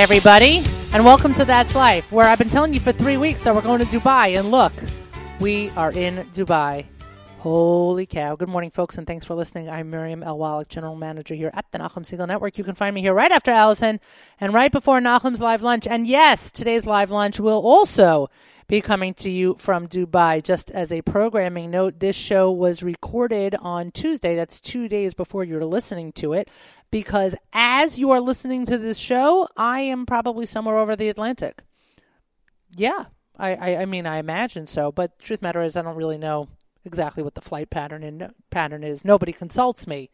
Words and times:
Everybody, 0.00 0.62
and 0.94 1.04
welcome 1.04 1.34
to 1.34 1.44
That's 1.44 1.74
Life, 1.74 2.10
where 2.10 2.24
I've 2.26 2.38
been 2.38 2.48
telling 2.48 2.72
you 2.72 2.80
for 2.80 2.90
three 2.90 3.18
weeks 3.18 3.44
that 3.44 3.54
we're 3.54 3.60
going 3.60 3.80
to 3.80 3.84
Dubai. 3.84 4.38
And 4.38 4.50
look, 4.50 4.72
we 5.40 5.68
are 5.76 5.92
in 5.92 6.24
Dubai. 6.32 6.86
Holy 7.40 8.06
cow. 8.06 8.34
Good 8.34 8.48
morning, 8.48 8.70
folks, 8.70 8.96
and 8.96 9.06
thanks 9.06 9.26
for 9.26 9.34
listening. 9.34 9.68
I'm 9.68 9.90
Miriam 9.90 10.22
El 10.22 10.38
Wallach, 10.38 10.70
General 10.70 10.96
Manager 10.96 11.34
here 11.34 11.50
at 11.52 11.66
the 11.70 11.80
Nachum 11.80 12.06
Segal 12.06 12.26
Network. 12.26 12.56
You 12.56 12.64
can 12.64 12.74
find 12.74 12.94
me 12.94 13.02
here 13.02 13.12
right 13.12 13.30
after 13.30 13.50
Allison 13.50 14.00
and 14.40 14.54
right 14.54 14.72
before 14.72 15.00
Nachum's 15.00 15.42
live 15.42 15.60
lunch. 15.60 15.86
And 15.86 16.06
yes, 16.06 16.50
today's 16.50 16.86
live 16.86 17.10
lunch 17.10 17.38
will 17.38 17.60
also 17.60 18.30
be 18.70 18.80
coming 18.80 19.12
to 19.12 19.28
you 19.28 19.56
from 19.58 19.88
Dubai. 19.88 20.40
Just 20.40 20.70
as 20.70 20.92
a 20.92 21.02
programming 21.02 21.72
note, 21.72 21.98
this 21.98 22.14
show 22.14 22.52
was 22.52 22.84
recorded 22.84 23.56
on 23.56 23.90
Tuesday. 23.90 24.36
That's 24.36 24.60
two 24.60 24.86
days 24.86 25.12
before 25.12 25.42
you're 25.42 25.64
listening 25.64 26.12
to 26.12 26.34
it. 26.34 26.48
Because 26.92 27.34
as 27.52 27.98
you 27.98 28.12
are 28.12 28.20
listening 28.20 28.64
to 28.66 28.78
this 28.78 28.96
show, 28.96 29.48
I 29.56 29.80
am 29.80 30.06
probably 30.06 30.46
somewhere 30.46 30.78
over 30.78 30.94
the 30.94 31.08
Atlantic. 31.08 31.64
Yeah, 32.76 33.06
I, 33.36 33.54
I, 33.56 33.76
I 33.82 33.84
mean, 33.86 34.06
I 34.06 34.18
imagine 34.18 34.68
so. 34.68 34.92
But 34.92 35.18
truth 35.18 35.42
matter 35.42 35.62
is, 35.62 35.76
I 35.76 35.82
don't 35.82 35.96
really 35.96 36.18
know 36.18 36.46
exactly 36.84 37.24
what 37.24 37.34
the 37.34 37.40
flight 37.40 37.70
pattern 37.70 38.04
in, 38.04 38.32
pattern 38.50 38.84
is. 38.84 39.04
Nobody 39.04 39.32
consults 39.32 39.88
me 39.88 40.10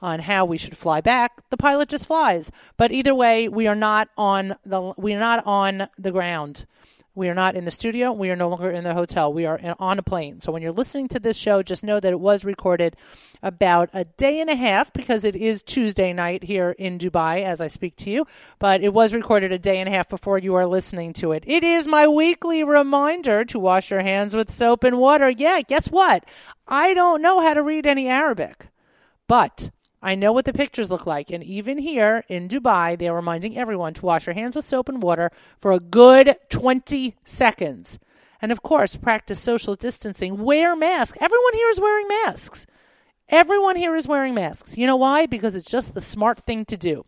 on 0.00 0.20
how 0.20 0.44
we 0.44 0.58
should 0.58 0.76
fly 0.76 1.00
back. 1.00 1.42
The 1.50 1.56
pilot 1.56 1.88
just 1.88 2.06
flies. 2.06 2.52
But 2.76 2.92
either 2.92 3.16
way, 3.16 3.48
we 3.48 3.66
are 3.66 3.74
not 3.74 4.10
on 4.16 4.54
the 4.64 4.94
we 4.96 5.12
are 5.12 5.18
not 5.18 5.44
on 5.44 5.88
the 5.98 6.12
ground. 6.12 6.66
We 7.14 7.28
are 7.28 7.34
not 7.34 7.56
in 7.56 7.64
the 7.64 7.70
studio. 7.70 8.12
We 8.12 8.30
are 8.30 8.36
no 8.36 8.48
longer 8.48 8.70
in 8.70 8.84
the 8.84 8.94
hotel. 8.94 9.32
We 9.32 9.44
are 9.44 9.60
on 9.78 9.98
a 9.98 10.02
plane. 10.02 10.40
So 10.40 10.52
when 10.52 10.62
you're 10.62 10.70
listening 10.70 11.08
to 11.08 11.18
this 11.18 11.36
show, 11.36 11.62
just 11.62 11.82
know 11.82 11.98
that 11.98 12.12
it 12.12 12.20
was 12.20 12.44
recorded 12.44 12.96
about 13.42 13.90
a 13.92 14.04
day 14.04 14.40
and 14.40 14.48
a 14.48 14.54
half 14.54 14.92
because 14.92 15.24
it 15.24 15.34
is 15.34 15.62
Tuesday 15.62 16.12
night 16.12 16.44
here 16.44 16.70
in 16.70 16.98
Dubai 16.98 17.42
as 17.44 17.60
I 17.60 17.66
speak 17.66 17.96
to 17.96 18.10
you. 18.10 18.26
But 18.60 18.82
it 18.82 18.94
was 18.94 19.12
recorded 19.12 19.50
a 19.50 19.58
day 19.58 19.80
and 19.80 19.88
a 19.88 19.92
half 19.92 20.08
before 20.08 20.38
you 20.38 20.54
are 20.54 20.66
listening 20.66 21.12
to 21.14 21.32
it. 21.32 21.42
It 21.46 21.64
is 21.64 21.88
my 21.88 22.06
weekly 22.06 22.62
reminder 22.62 23.44
to 23.46 23.58
wash 23.58 23.90
your 23.90 24.02
hands 24.02 24.36
with 24.36 24.52
soap 24.52 24.84
and 24.84 24.98
water. 24.98 25.28
Yeah, 25.28 25.62
guess 25.62 25.88
what? 25.88 26.24
I 26.68 26.94
don't 26.94 27.22
know 27.22 27.40
how 27.40 27.54
to 27.54 27.62
read 27.62 27.86
any 27.86 28.06
Arabic, 28.08 28.68
but 29.26 29.70
I 30.02 30.14
know 30.14 30.32
what 30.32 30.46
the 30.46 30.52
pictures 30.52 30.90
look 30.90 31.06
like. 31.06 31.30
And 31.30 31.44
even 31.44 31.78
here 31.78 32.24
in 32.28 32.48
Dubai, 32.48 32.98
they're 32.98 33.14
reminding 33.14 33.58
everyone 33.58 33.92
to 33.94 34.06
wash 34.06 34.26
your 34.26 34.34
hands 34.34 34.56
with 34.56 34.64
soap 34.64 34.88
and 34.88 35.02
water 35.02 35.30
for 35.58 35.72
a 35.72 35.80
good 35.80 36.36
20 36.48 37.16
seconds. 37.24 37.98
And 38.40 38.50
of 38.50 38.62
course, 38.62 38.96
practice 38.96 39.40
social 39.40 39.74
distancing. 39.74 40.42
Wear 40.42 40.74
masks. 40.74 41.18
Everyone 41.20 41.54
here 41.54 41.68
is 41.68 41.80
wearing 41.80 42.08
masks. 42.08 42.66
Everyone 43.28 43.76
here 43.76 43.94
is 43.94 44.08
wearing 44.08 44.34
masks. 44.34 44.78
You 44.78 44.86
know 44.86 44.96
why? 44.96 45.26
Because 45.26 45.54
it's 45.54 45.70
just 45.70 45.94
the 45.94 46.00
smart 46.00 46.40
thing 46.40 46.64
to 46.66 46.76
do. 46.76 47.04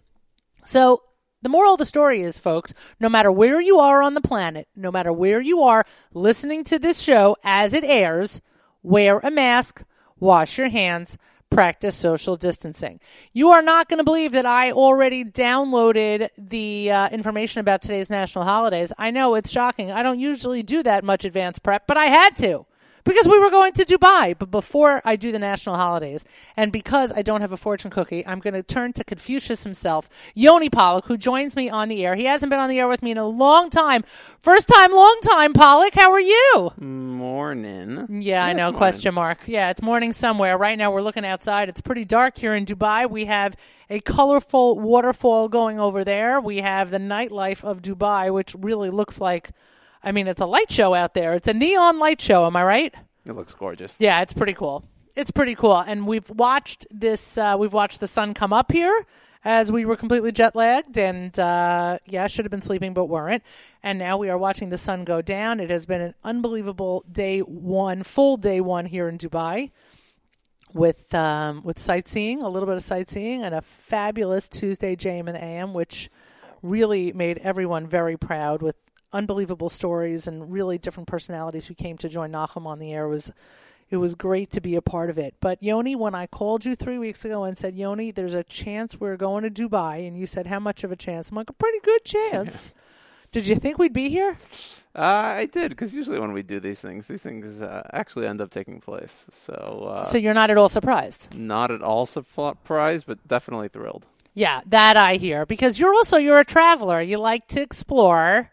So, 0.65 1.03
the 1.41 1.48
moral 1.48 1.73
of 1.73 1.79
the 1.79 1.85
story 1.85 2.23
is, 2.23 2.39
folks, 2.39 2.73
no 3.01 3.09
matter 3.09 3.33
where 3.33 3.61
you 3.61 3.81
are 3.81 4.01
on 4.01 4.15
the 4.15 4.20
planet, 4.20 4.69
no 4.77 4.93
matter 4.93 5.13
where 5.13 5.41
you 5.41 5.63
are 5.63 5.85
listening 6.15 6.63
to 6.65 6.79
this 6.79 7.01
show 7.01 7.37
as 7.43 7.75
it 7.75 7.83
airs, 7.83 8.41
wear 8.85 9.19
a 9.19 9.31
mask, 9.31 9.83
wash 10.20 10.57
your 10.57 10.69
hands, 10.69 11.19
practice 11.53 11.95
social 11.95 12.36
distancing. 12.36 13.00
You 13.33 13.50
are 13.50 13.62
not 13.62 13.89
going 13.89 13.98
to 13.98 14.05
believe 14.05 14.33
that 14.33 14.47
I 14.47 14.72
already 14.72 15.25
downloaded 15.25 16.28
the 16.39 16.91
uh, 16.91 17.08
information 17.11 17.61
about 17.61 17.83
today's 17.83 18.11
national 18.11 18.45
holidays. 18.45 18.92
I 18.98 19.11
know 19.11 19.34
it's 19.34 19.50
shocking. 19.50 19.91
I 19.91 20.03
don't 20.03 20.19
usually 20.19 20.62
do 20.62 20.83
that 20.83 21.05
much 21.05 21.25
advanced 21.25 21.62
prep, 21.62 21.86
but 21.86 21.97
I 21.97 22.06
had 22.06 22.36
to 22.36 22.67
because 23.05 23.27
we 23.27 23.39
were 23.39 23.50
going 23.50 23.72
to 23.75 23.84
Dubai. 23.84 24.36
But 24.39 24.50
before 24.50 25.03
I 25.05 25.17
do 25.17 25.33
the 25.33 25.39
national 25.39 25.77
holidays, 25.77 26.25
and 26.56 26.72
because 26.72 27.12
I 27.14 27.22
don't 27.22 27.41
have 27.41 27.53
a 27.53 27.56
fortune 27.56 27.91
cookie, 27.91 28.27
I'm 28.27 28.39
going 28.39 28.55
to 28.55 28.63
turn 28.63 28.92
to 28.95 29.05
Confucius 29.05 29.64
himself, 29.64 30.08
Yoni 30.35 30.70
Pollock, 30.70 31.07
who 31.07 31.17
joins 31.17 31.57
me 31.57 31.68
on 31.68 31.89
the 31.89 32.05
air. 32.05 32.14
He 32.14 32.24
hasn't 32.24 32.51
been 32.51 32.61
on 32.61 32.68
the 32.68 32.79
air 32.79 32.89
with 32.89 33.02
me 33.02 33.11
in 33.11 33.18
a 33.18 33.27
long 33.27 33.70
time. 33.70 34.05
First 34.41 34.68
time, 34.68 34.92
long 34.92 35.18
time, 35.23 35.52
Pollock. 35.52 35.95
How 35.95 36.12
are 36.12 36.20
you? 36.20 36.73
Morning. 36.79 38.07
Yeah, 38.23 38.45
I 38.45 38.52
know. 38.52 38.73
Question 38.73 39.14
mark. 39.14 39.41
Yeah, 39.46 39.70
it's 39.70 39.83
morning 39.83 40.12
somewhere. 40.12 40.57
Right 40.57 40.79
now, 40.79 40.91
we're 40.91 41.02
looking 41.02 41.24
outside. 41.24 41.68
It's 41.68 41.80
pretty 41.80 42.05
dark 42.05 42.39
here 42.39 42.55
in 42.55 42.64
Dubai. 42.64 43.08
We 43.08 43.27
have 43.27 43.57
a 43.91 44.01
colorful 44.01 44.79
waterfall 44.79 45.48
going 45.48 45.79
over 45.79 46.05
there. 46.05 46.41
We 46.41 46.58
have 46.58 46.91
the 46.91 46.98
nightlife 46.98 47.62
of 47.64 47.83
Dubai, 47.83 48.33
which 48.33 48.55
really 48.58 48.91
looks 48.91 49.20
like. 49.20 49.51
I 50.05 50.13
mean, 50.13 50.27
it's 50.27 50.40
a 50.40 50.46
light 50.46 50.70
show 50.70 50.95
out 50.95 51.14
there. 51.14 51.35
It's 51.35 51.48
a 51.48 51.55
neon 51.55 51.98
light 51.98 52.20
show. 52.20 52.46
Am 52.46 52.57
I 52.57 52.64
right? 52.64 52.95
It 53.24 53.33
looks 53.33 53.55
gorgeous. 53.55 53.96
Yeah, 53.98 54.20
it's 54.23 54.35
pretty 54.35 54.55
cool. 54.55 54.85
It's 55.14 55.30
pretty 55.30 55.55
cool. 55.55 55.77
And 55.77 56.07
we've 56.07 56.29
watched 56.30 56.86
this, 56.90 57.39
uh, 57.39 57.57
we've 57.58 57.73
watched 57.73 58.01
the 58.01 58.08
sun 58.08 58.35
come 58.35 58.52
up 58.52 58.73
here 58.73 59.07
as 59.45 59.70
we 59.70 59.85
were 59.85 59.96
completely 59.96 60.33
jet 60.33 60.57
lagged. 60.57 60.98
And 60.98 61.39
uh, 61.39 61.98
yeah, 62.07 62.27
should 62.27 62.45
have 62.45 62.51
been 62.51 62.62
sleeping, 62.62 62.95
but 62.95 63.05
weren't. 63.05 63.42
And 63.83 63.98
now 63.98 64.17
we 64.17 64.29
are 64.29 64.39
watching 64.39 64.70
the 64.70 64.79
sun 64.79 65.05
go 65.05 65.23
down. 65.23 65.61
It 65.61 65.70
has 65.70 65.86
been 65.86 66.01
an 66.01 66.14
unbelievable 66.24 67.05
day 67.11 67.41
one, 67.41 68.02
full 68.02 68.36
day 68.36 68.61
one 68.61 68.86
here 68.86 69.08
in 69.08 69.18
Dubai 69.18 69.70
with 70.74 71.14
um, 71.14 71.62
with 71.62 71.79
sightseeing, 71.79 72.42
a 72.42 72.48
little 72.48 72.67
bit 72.67 72.77
of 72.77 72.83
sightseeing, 72.83 73.42
and 73.42 73.55
a 73.55 73.61
fabulous 73.61 74.48
Tuesday 74.48 74.96
JM 74.96 75.29
and 75.29 75.36
AM, 75.36 75.74
which 75.74 76.11
really 76.62 77.12
made 77.12 77.39
everyone 77.39 77.86
very 77.86 78.17
proud 78.17 78.62
with 78.62 78.77
unbelievable 79.12 79.68
stories 79.68 80.27
and 80.27 80.52
really 80.52 80.78
different 80.78 81.08
personalities 81.08 81.67
who 81.67 81.74
came 81.74 81.96
to 81.98 82.08
join 82.08 82.33
Nachum 82.33 82.67
on 82.67 82.78
the 82.78 82.92
air. 82.92 83.05
It 83.06 83.11
was 83.11 83.33
it 83.90 83.96
was 83.98 84.14
great 84.14 84.50
to 84.52 84.61
be 84.62 84.74
a 84.74 84.80
part 84.80 85.11
of 85.11 85.18
it. 85.18 85.34
But 85.40 85.62
Yoni, 85.62 85.95
when 85.96 86.14
I 86.14 86.27
called 86.27 86.64
you 86.64 86.74
three 86.74 86.98
weeks 86.98 87.27
ago 87.27 87.45
and 87.45 87.58
said, 87.58 87.77
Yoni, 87.77 88.11
there's 88.11 88.33
a 88.33 88.42
chance 88.42 88.98
we're 88.98 89.18
going 89.18 89.42
to 89.45 89.50
Dubai, 89.50 90.08
and 90.08 90.17
you 90.18 90.27
said, 90.27 90.46
how 90.46 90.58
much 90.61 90.83
of 90.83 90.90
a 90.90 90.96
chance? 90.96 91.28
I'm 91.28 91.36
like, 91.36 91.50
a 91.50 91.52
pretty 91.52 91.78
good 91.80 92.02
chance. 92.02 92.73
Did 93.33 93.46
you 93.46 93.55
think 93.56 93.78
we'd 93.78 93.92
be 93.92 94.08
here? 94.08 94.36
Uh, 94.95 95.00
I 95.40 95.46
did 95.46 95.70
because 95.70 95.94
usually 95.94 96.18
when 96.20 96.33
we 96.34 96.42
do 96.42 96.61
these 96.61 96.80
things, 96.83 97.06
these 97.06 97.23
things 97.23 97.62
uh, 97.62 97.83
actually 97.92 98.27
end 98.27 98.40
up 98.42 98.50
taking 98.50 98.79
place. 98.80 99.27
So, 99.30 99.55
uh, 99.90 100.05
So 100.05 100.18
you're 100.18 100.34
not 100.34 100.50
at 100.50 100.58
all 100.58 100.68
surprised. 100.68 101.34
not 101.34 101.70
at 101.70 101.80
all 101.83 102.05
surprised, 102.05 103.06
but 103.06 103.27
definitely 103.27 103.68
thrilled. 103.68 104.06
Yeah, 104.34 104.61
that 104.67 104.96
I 104.98 105.17
hear 105.17 105.44
because 105.46 105.79
you're 105.79 105.92
also 105.94 106.18
you're 106.18 106.40
a 106.40 106.44
traveler. 106.44 107.00
You 107.00 107.18
like 107.18 107.46
to 107.48 107.61
explore. 107.62 108.50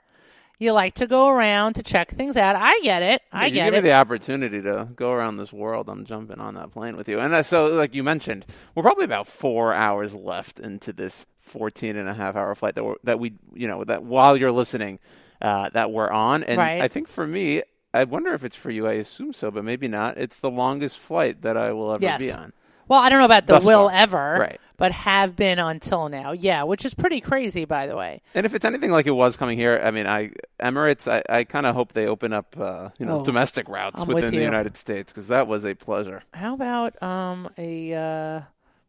You 0.59 0.73
like 0.73 0.95
to 0.95 1.07
go 1.07 1.29
around 1.29 1.75
to 1.75 1.83
check 1.83 2.09
things 2.11 2.35
out. 2.35 2.57
I 2.57 2.79
get 2.81 3.01
it. 3.01 3.21
I 3.31 3.45
you 3.45 3.53
get 3.53 3.65
you 3.65 3.71
give 3.71 3.73
it. 3.75 3.83
me 3.83 3.89
the 3.89 3.95
opportunity 3.95 4.61
to 4.61 4.89
go 4.93 5.11
around 5.13 5.37
this 5.37 5.53
world. 5.53 5.87
I'm 5.87 6.03
jumping 6.05 6.39
on 6.39 6.55
that 6.55 6.71
plane 6.73 6.95
with 6.97 7.07
you. 7.07 7.17
And 7.19 7.33
uh, 7.33 7.43
so, 7.43 7.65
like 7.67 7.95
you 7.95 8.03
mentioned, 8.03 8.45
we're 8.75 8.83
probably 8.83 9.05
about 9.05 9.25
four 9.25 9.73
hours 9.73 10.13
left 10.13 10.59
into 10.59 10.91
this 10.91 11.25
14 11.39 11.95
and 11.95 12.09
a 12.09 12.13
half 12.13 12.35
hour 12.35 12.53
flight 12.55 12.75
that 12.75 12.83
we're, 12.83 12.95
that 13.05 13.19
we, 13.19 13.33
you 13.53 13.69
know, 13.69 13.85
that 13.85 14.03
while 14.03 14.35
you're 14.35 14.51
listening, 14.51 14.99
uh, 15.41 15.69
that 15.69 15.91
we're 15.91 16.11
on. 16.11 16.43
And 16.43 16.57
Right. 16.57 16.81
I 16.81 16.89
think 16.89 17.07
for 17.07 17.25
me, 17.25 17.63
I 17.93 18.03
wonder 18.03 18.33
if 18.33 18.43
it's 18.43 18.55
for 18.57 18.69
you. 18.69 18.85
I 18.85 18.93
assume 18.93 19.31
so, 19.31 19.49
but 19.51 19.63
maybe 19.63 19.87
not. 19.87 20.17
It's 20.17 20.37
the 20.37 20.51
longest 20.51 20.99
flight 20.99 21.41
that 21.43 21.55
I 21.55 21.71
will 21.71 21.91
ever 21.93 22.01
Yes. 22.03 22.19
be 22.19 22.31
on. 22.33 22.51
Well, 22.89 23.00
I 23.00 23.07
don't 23.07 23.19
know 23.19 23.25
about 23.25 23.47
the 23.47 23.53
Thus 23.53 23.66
will 23.66 23.88
far. 23.88 23.95
ever, 23.97 24.38
Right. 24.39 24.61
but 24.75 24.91
have 24.91 25.35
been 25.38 25.59
until 25.59 26.09
now. 26.09 26.31
Yeah, 26.33 26.63
which 26.63 26.83
is 26.83 26.94
pretty 26.94 27.22
crazy, 27.22 27.63
by 27.66 27.88
the 27.88 27.95
way. 27.95 28.22
And 28.35 28.45
if 28.45 28.53
it's 28.53 28.66
anything 28.66 28.91
like 28.91 29.07
it 29.07 29.11
was 29.11 29.38
coming 29.38 29.57
here, 29.57 29.81
I 29.83 29.91
mean, 29.91 30.07
I 30.07 30.31
Emirates, 30.59 31.09
I, 31.09 31.22
I 31.29 31.44
kind 31.45 31.66
of 31.66 31.75
hope 31.75 31.94
they 31.94 32.05
open 32.07 32.33
up, 32.33 32.55
uh, 32.59 32.89
you 32.97 33.05
know, 33.05 33.19
Oh, 33.22 33.23
domestic 33.23 33.69
routes 33.69 34.01
I'm 34.01 34.07
with 34.07 34.16
within 34.16 34.31
the 34.31 34.38
you. 34.39 34.44
United 34.44 34.75
States 34.75 35.13
because 35.13 35.29
that 35.29 35.47
was 35.47 35.66
a 35.66 35.73
pleasure. 35.75 36.23
How 36.33 36.53
about 36.55 37.01
um 37.01 37.50
a 37.57 37.94
uh, 37.94 38.41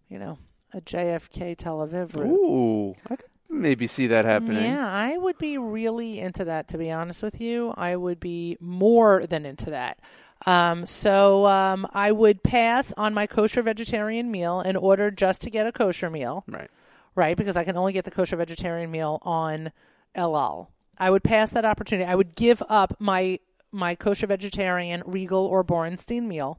you 0.09 0.19
know 0.19 0.39
a 0.73 0.81
JFK 0.81 1.57
Tel 1.57 1.79
Aviv 1.87 2.17
route? 2.17 2.27
Ooh, 2.29 2.95
I 3.09 3.17
could 3.17 3.27
maybe 3.49 3.87
see 3.89 4.07
that 4.07 4.25
happening. 4.25 4.65
Yeah, 4.65 4.89
I 4.89 5.17
would 5.19 5.37
be 5.39 5.59
really 5.59 6.21
into 6.21 6.45
that. 6.47 6.69
To 6.69 6.79
be 6.79 6.91
honest 6.91 7.23
with 7.23 7.41
you, 7.41 7.75
I 7.77 7.97
would 7.97 8.21
be 8.21 8.57
more 8.61 9.27
than 9.27 9.45
into 9.45 9.71
that. 9.71 9.99
Um, 10.47 10.87
so 10.87 11.47
um, 11.47 11.87
I 11.93 12.13
would 12.13 12.43
pass 12.43 12.93
on 12.97 13.13
my 13.15 13.27
kosher 13.27 13.63
vegetarian 13.63 14.31
meal 14.31 14.61
in 14.61 14.77
order 14.77 15.11
just 15.11 15.43
to 15.43 15.51
get 15.51 15.67
a 15.67 15.73
kosher 15.73 16.09
meal, 16.11 16.45
Right. 16.49 16.71
right? 17.15 17.37
Because 17.37 17.57
I 17.57 17.65
can 17.65 17.77
only 17.77 17.93
get 17.93 18.05
the 18.05 18.11
kosher 18.11 18.37
vegetarian 18.37 18.91
meal 18.91 19.19
on 19.23 19.71
El 20.15 20.37
Al. 20.37 20.71
I 20.99 21.11
would 21.11 21.23
pass 21.23 21.51
that 21.51 21.65
opportunity. 21.65 22.09
I 22.11 22.15
would 22.15 22.35
give 22.35 22.63
up 22.69 22.95
my 22.99 23.39
my 23.73 23.95
kosher 23.95 24.27
vegetarian 24.27 25.01
Regal 25.07 25.47
or 25.47 25.63
Borenstein 25.63 26.25
meal 26.25 26.59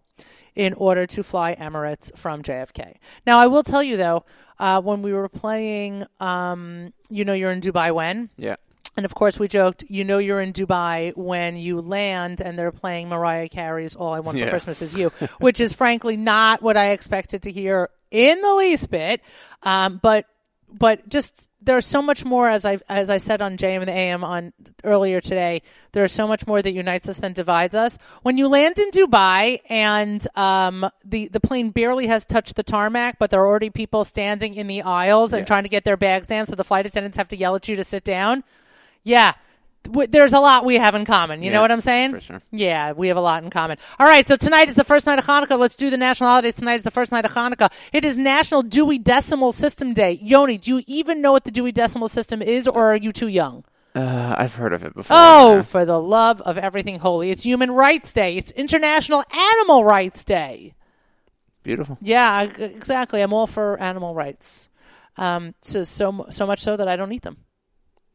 in 0.55 0.73
order 0.75 1.05
to 1.07 1.21
fly 1.23 1.55
Emirates 1.55 2.15
from 2.17 2.41
JFK. 2.41 2.95
Now, 3.27 3.37
I 3.39 3.47
will 3.47 3.63
tell 3.63 3.83
you 3.83 3.97
though, 3.97 4.23
uh, 4.59 4.81
when 4.81 5.01
we 5.01 5.11
were 5.11 5.27
playing, 5.27 6.05
um, 6.21 6.93
you 7.09 7.25
know, 7.25 7.33
you're 7.33 7.51
in 7.51 7.59
Dubai 7.59 7.93
when. 7.93 8.29
Yeah. 8.37 8.55
And 8.97 9.05
of 9.05 9.15
course, 9.15 9.39
we 9.39 9.47
joked, 9.47 9.85
you 9.87 10.03
know, 10.03 10.17
you're 10.17 10.41
in 10.41 10.51
Dubai 10.51 11.15
when 11.15 11.55
you 11.55 11.79
land 11.79 12.41
and 12.41 12.59
they're 12.59 12.73
playing 12.73 13.07
Mariah 13.09 13.47
Carey's 13.47 13.95
All 13.95 14.13
I 14.13 14.19
Want 14.19 14.37
for 14.37 14.43
Yeah. 14.43 14.49
Christmas 14.49 14.81
Is 14.81 14.93
You, 14.95 15.09
which 15.39 15.61
is 15.61 15.71
frankly 15.73 16.17
not 16.17 16.61
what 16.61 16.75
I 16.75 16.89
expected 16.89 17.43
to 17.43 17.51
hear 17.51 17.89
in 18.11 18.41
the 18.41 18.55
least 18.55 18.91
bit. 18.91 19.21
Um, 19.63 19.99
but 20.03 20.25
but 20.73 21.07
just 21.09 21.49
there's 21.63 21.85
so 21.85 22.01
much 22.01 22.25
more 22.25 22.49
as 22.49 22.65
I 22.65 22.79
as 22.89 23.09
I 23.09 23.17
said 23.17 23.41
on 23.41 23.55
JM 23.57 23.81
in 23.81 23.85
the 23.85 23.93
AM 23.93 24.23
on 24.23 24.51
earlier 24.83 25.21
today. 25.21 25.61
There's 25.93 26.11
so 26.11 26.27
much 26.27 26.45
more 26.47 26.61
that 26.61 26.71
unites 26.71 27.07
us 27.07 27.17
than 27.17 27.31
divides 27.33 27.75
us. 27.75 27.97
When 28.23 28.37
you 28.37 28.47
land 28.49 28.77
in 28.79 28.89
Dubai 28.91 29.59
and 29.69 30.25
um, 30.37 30.89
the 31.05 31.27
the 31.29 31.39
plane 31.39 31.69
barely 31.69 32.07
has 32.07 32.25
touched 32.25 32.55
the 32.57 32.63
tarmac, 32.63 33.19
but 33.19 33.29
there 33.29 33.41
are 33.41 33.47
already 33.47 33.69
people 33.69 34.03
standing 34.03 34.55
in 34.55 34.67
the 34.67 34.81
aisles 34.81 35.31
and 35.33 35.41
Yeah. 35.41 35.45
trying 35.45 35.63
to 35.63 35.69
get 35.69 35.83
their 35.85 35.97
bags 35.97 36.27
down, 36.27 36.45
so 36.45 36.55
the 36.55 36.63
flight 36.65 36.85
attendants 36.85 37.17
have 37.17 37.27
to 37.29 37.37
yell 37.37 37.55
at 37.55 37.67
you 37.69 37.75
to 37.77 37.83
sit 37.83 38.03
down. 38.03 38.43
Yeah. 39.03 39.33
There's 39.83 40.33
a 40.33 40.39
lot 40.39 40.63
we 40.63 40.75
have 40.75 40.93
in 40.93 41.05
common. 41.05 41.41
You 41.41 41.51
know 41.51 41.59
what 41.61 41.71
I'm 41.71 41.81
saying? 41.81 42.19
sure. 42.19 42.39
Yeah, 42.51 42.91
we 42.91 43.07
have 43.07 43.17
a 43.17 43.21
lot 43.21 43.43
in 43.43 43.49
common. 43.49 43.79
All 43.97 44.05
right, 44.05 44.27
so 44.27 44.35
tonight 44.35 44.69
is 44.69 44.75
the 44.75 44.83
first 44.83 45.07
night 45.07 45.17
of 45.17 45.25
Hanukkah. 45.25 45.57
Let's 45.57 45.75
do 45.75 45.89
the 45.89 45.97
national 45.97 46.29
holidays. 46.29 46.53
Tonight 46.53 46.75
is 46.75 46.83
the 46.83 46.91
first 46.91 47.11
night 47.11 47.25
of 47.25 47.31
Hanukkah. 47.31 47.71
It 47.91 48.05
is 48.05 48.15
National 48.15 48.61
Dewey 48.61 48.99
Decimal 48.99 49.51
System 49.51 49.95
Day. 49.95 50.19
Yoni, 50.21 50.59
do 50.59 50.77
you 50.77 50.83
even 50.85 51.19
know 51.19 51.31
what 51.31 51.45
the 51.45 51.51
Dewey 51.51 51.71
Decimal 51.71 52.09
System 52.09 52.43
is, 52.43 52.67
or 52.67 52.91
are 52.93 52.95
you 52.95 53.11
too 53.11 53.27
young? 53.27 53.63
Uh, 53.95 54.35
I've 54.37 54.53
heard 54.53 54.71
of 54.71 54.85
it 54.85 54.93
before. 54.93 55.17
Oh, 55.19 55.55
yeah. 55.55 55.61
for 55.63 55.83
the 55.83 55.99
love 55.99 56.41
of 56.41 56.59
everything 56.59 56.99
holy. 56.99 57.31
It's 57.31 57.43
Human 57.43 57.71
Rights 57.71 58.13
Day. 58.13 58.37
It's 58.37 58.51
International 58.51 59.23
Animal 59.35 59.83
Rights 59.83 60.23
Day. 60.23 60.75
beautiful. 61.63 61.97
Yeah, 62.01 62.43
exactly. 62.43 63.21
I'm 63.21 63.33
all 63.33 63.47
for 63.47 63.79
animal 63.79 64.13
rights. 64.13 64.69
Um, 65.17 65.55
so, 65.61 65.81
so, 65.83 66.27
so 66.29 66.45
much 66.45 66.61
so 66.61 66.77
that 66.77 66.87
I 66.87 66.95
don't 66.95 67.11
eat 67.11 67.23
them. 67.23 67.37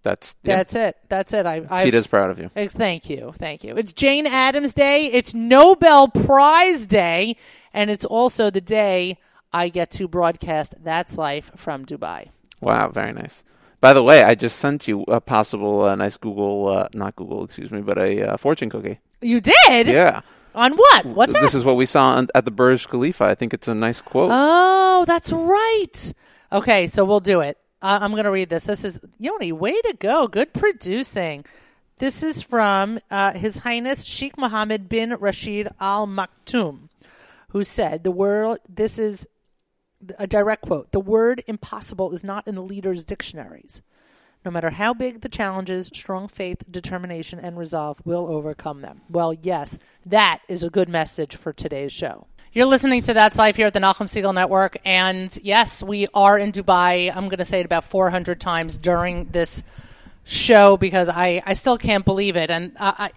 That's 0.07 0.37
yeah. 0.45 0.57
That's 0.57 0.75
it. 0.77 0.97
That's 1.09 1.33
it. 1.33 1.47
I, 1.47 1.67
I 1.69 1.85
Peter's 1.85 2.07
proud 2.07 2.31
of 2.31 2.39
you. 2.39 2.49
Thank 2.55 3.11
you. 3.11 3.33
Thank 3.37 3.65
you. 3.65 3.77
It's 3.77 3.93
Jane 3.93 4.27
Addams 4.27 4.73
Day. 4.73 5.07
It's 5.07 5.35
Nobel 5.35 6.07
Prize 6.07 6.87
Day. 6.87 7.37
And 7.75 7.91
it's 7.91 8.05
also 8.05 8.49
the 8.49 8.61
day 8.61 9.19
I 9.53 9.69
get 9.69 9.91
to 9.93 10.07
broadcast 10.07 10.77
That's 10.81 11.19
Life 11.19 11.51
from 11.57 11.85
Dubai. 11.85 12.29
Wow, 12.61 12.89
very 12.91 13.13
nice. 13.13 13.45
By 13.81 13.93
the 13.93 14.03
way, 14.03 14.23
I 14.23 14.37
just 14.37 14.61
sent 14.61 14.87
you 14.87 15.03
a 15.09 15.21
possible 15.21 15.83
uh, 15.83 15.97
nice 15.97 16.17
Google, 16.17 16.69
uh, 16.69 16.89
not 16.95 17.17
Google, 17.17 17.45
excuse 17.45 17.73
me, 17.73 17.81
but 17.81 17.99
a 17.99 18.35
uh, 18.35 18.37
fortune 18.37 18.71
cookie. 18.71 19.01
You 19.21 19.41
did? 19.41 19.89
Yeah. 19.89 20.21
On 20.55 20.73
what? 20.75 21.05
What's 21.05 21.33
that? 21.33 21.43
this 21.43 21.55
is 21.55 21.65
what 21.65 21.77
we 21.77 21.85
saw 21.85 22.15
on, 22.15 22.29
at 22.33 22.45
the 22.45 22.53
Burj 22.53 22.87
Khalifa. 22.87 23.25
I 23.25 23.35
think 23.35 23.53
it's 23.53 23.69
a 23.69 23.75
nice 23.75 24.01
quote. 24.01 24.31
Oh, 24.33 25.05
that's 25.05 25.33
right. 25.33 26.13
Okay, 26.53 26.87
so 26.87 27.05
we'll 27.05 27.21
do 27.21 27.41
it. 27.41 27.59
Uh, 27.87 28.01
I'm 28.03 28.11
going 28.11 28.25
to 28.25 28.33
read 28.33 28.49
this. 28.49 28.65
This 28.65 28.85
is 28.85 29.01
Yoni. 29.21 29.53
Way 29.53 29.81
to 29.83 29.95
go! 29.97 30.27
Good 30.27 30.53
producing. 30.53 31.45
This 31.99 32.25
is 32.25 32.43
from 32.43 32.99
uh, 33.13 33.35
His 33.35 33.59
Highness 33.59 34.03
Sheikh 34.03 34.37
Mohammed 34.37 34.89
bin 34.89 35.15
Rashid 35.15 35.69
Al 35.81 36.09
Maktoum, 36.09 36.89
who 37.51 37.63
said, 37.63 38.03
"The 38.03 38.11
word. 38.11 38.59
This 38.69 38.99
is 38.99 39.29
a 40.19 40.27
direct 40.27 40.63
quote. 40.63 40.91
The 40.91 40.99
word 40.99 41.45
impossible 41.47 42.11
is 42.11 42.25
not 42.25 42.49
in 42.49 42.57
the 42.57 42.61
leaders' 42.61 43.05
dictionaries. 43.05 43.83
No 44.45 44.51
matter 44.51 44.71
how 44.71 44.93
big 44.93 45.21
the 45.21 45.29
challenges, 45.29 45.87
strong 45.95 46.27
faith, 46.27 46.65
determination, 46.69 47.39
and 47.39 47.57
resolve 47.57 48.01
will 48.05 48.27
overcome 48.27 48.81
them. 48.81 49.03
Well, 49.09 49.33
yes, 49.33 49.79
that 50.05 50.41
is 50.49 50.65
a 50.65 50.71
good 50.71 50.89
message 50.89 51.37
for 51.37 51.53
today's 51.53 51.93
show. 51.93 52.27
You're 52.57 52.65
listening 52.65 53.03
to 53.03 53.13
That's 53.13 53.37
Life 53.37 53.57
here 53.57 53.67
at 53.67 53.75
the 53.75 53.81
Nachum 53.81 54.07
Segal 54.07 54.33
Network. 54.33 54.79
And 54.83 55.39
yes, 55.43 55.83
we 55.83 56.07
are 56.15 56.39
in 56.39 56.53
Dubai. 56.53 57.15
I'm 57.15 57.29
going 57.29 57.37
to 57.37 57.45
say 57.45 57.61
it 57.61 57.67
about 57.67 57.85
400 57.85 58.41
times 58.41 58.79
during 58.79 59.27
this 59.27 59.63
show 60.25 60.79
because 60.79 61.11
I, 61.11 61.43
I 61.45 61.53
still 61.53 61.77
can't 61.77 62.03
believe 62.03 62.35
it. 62.39 62.51
And 62.51 62.73
I, 62.81 63.11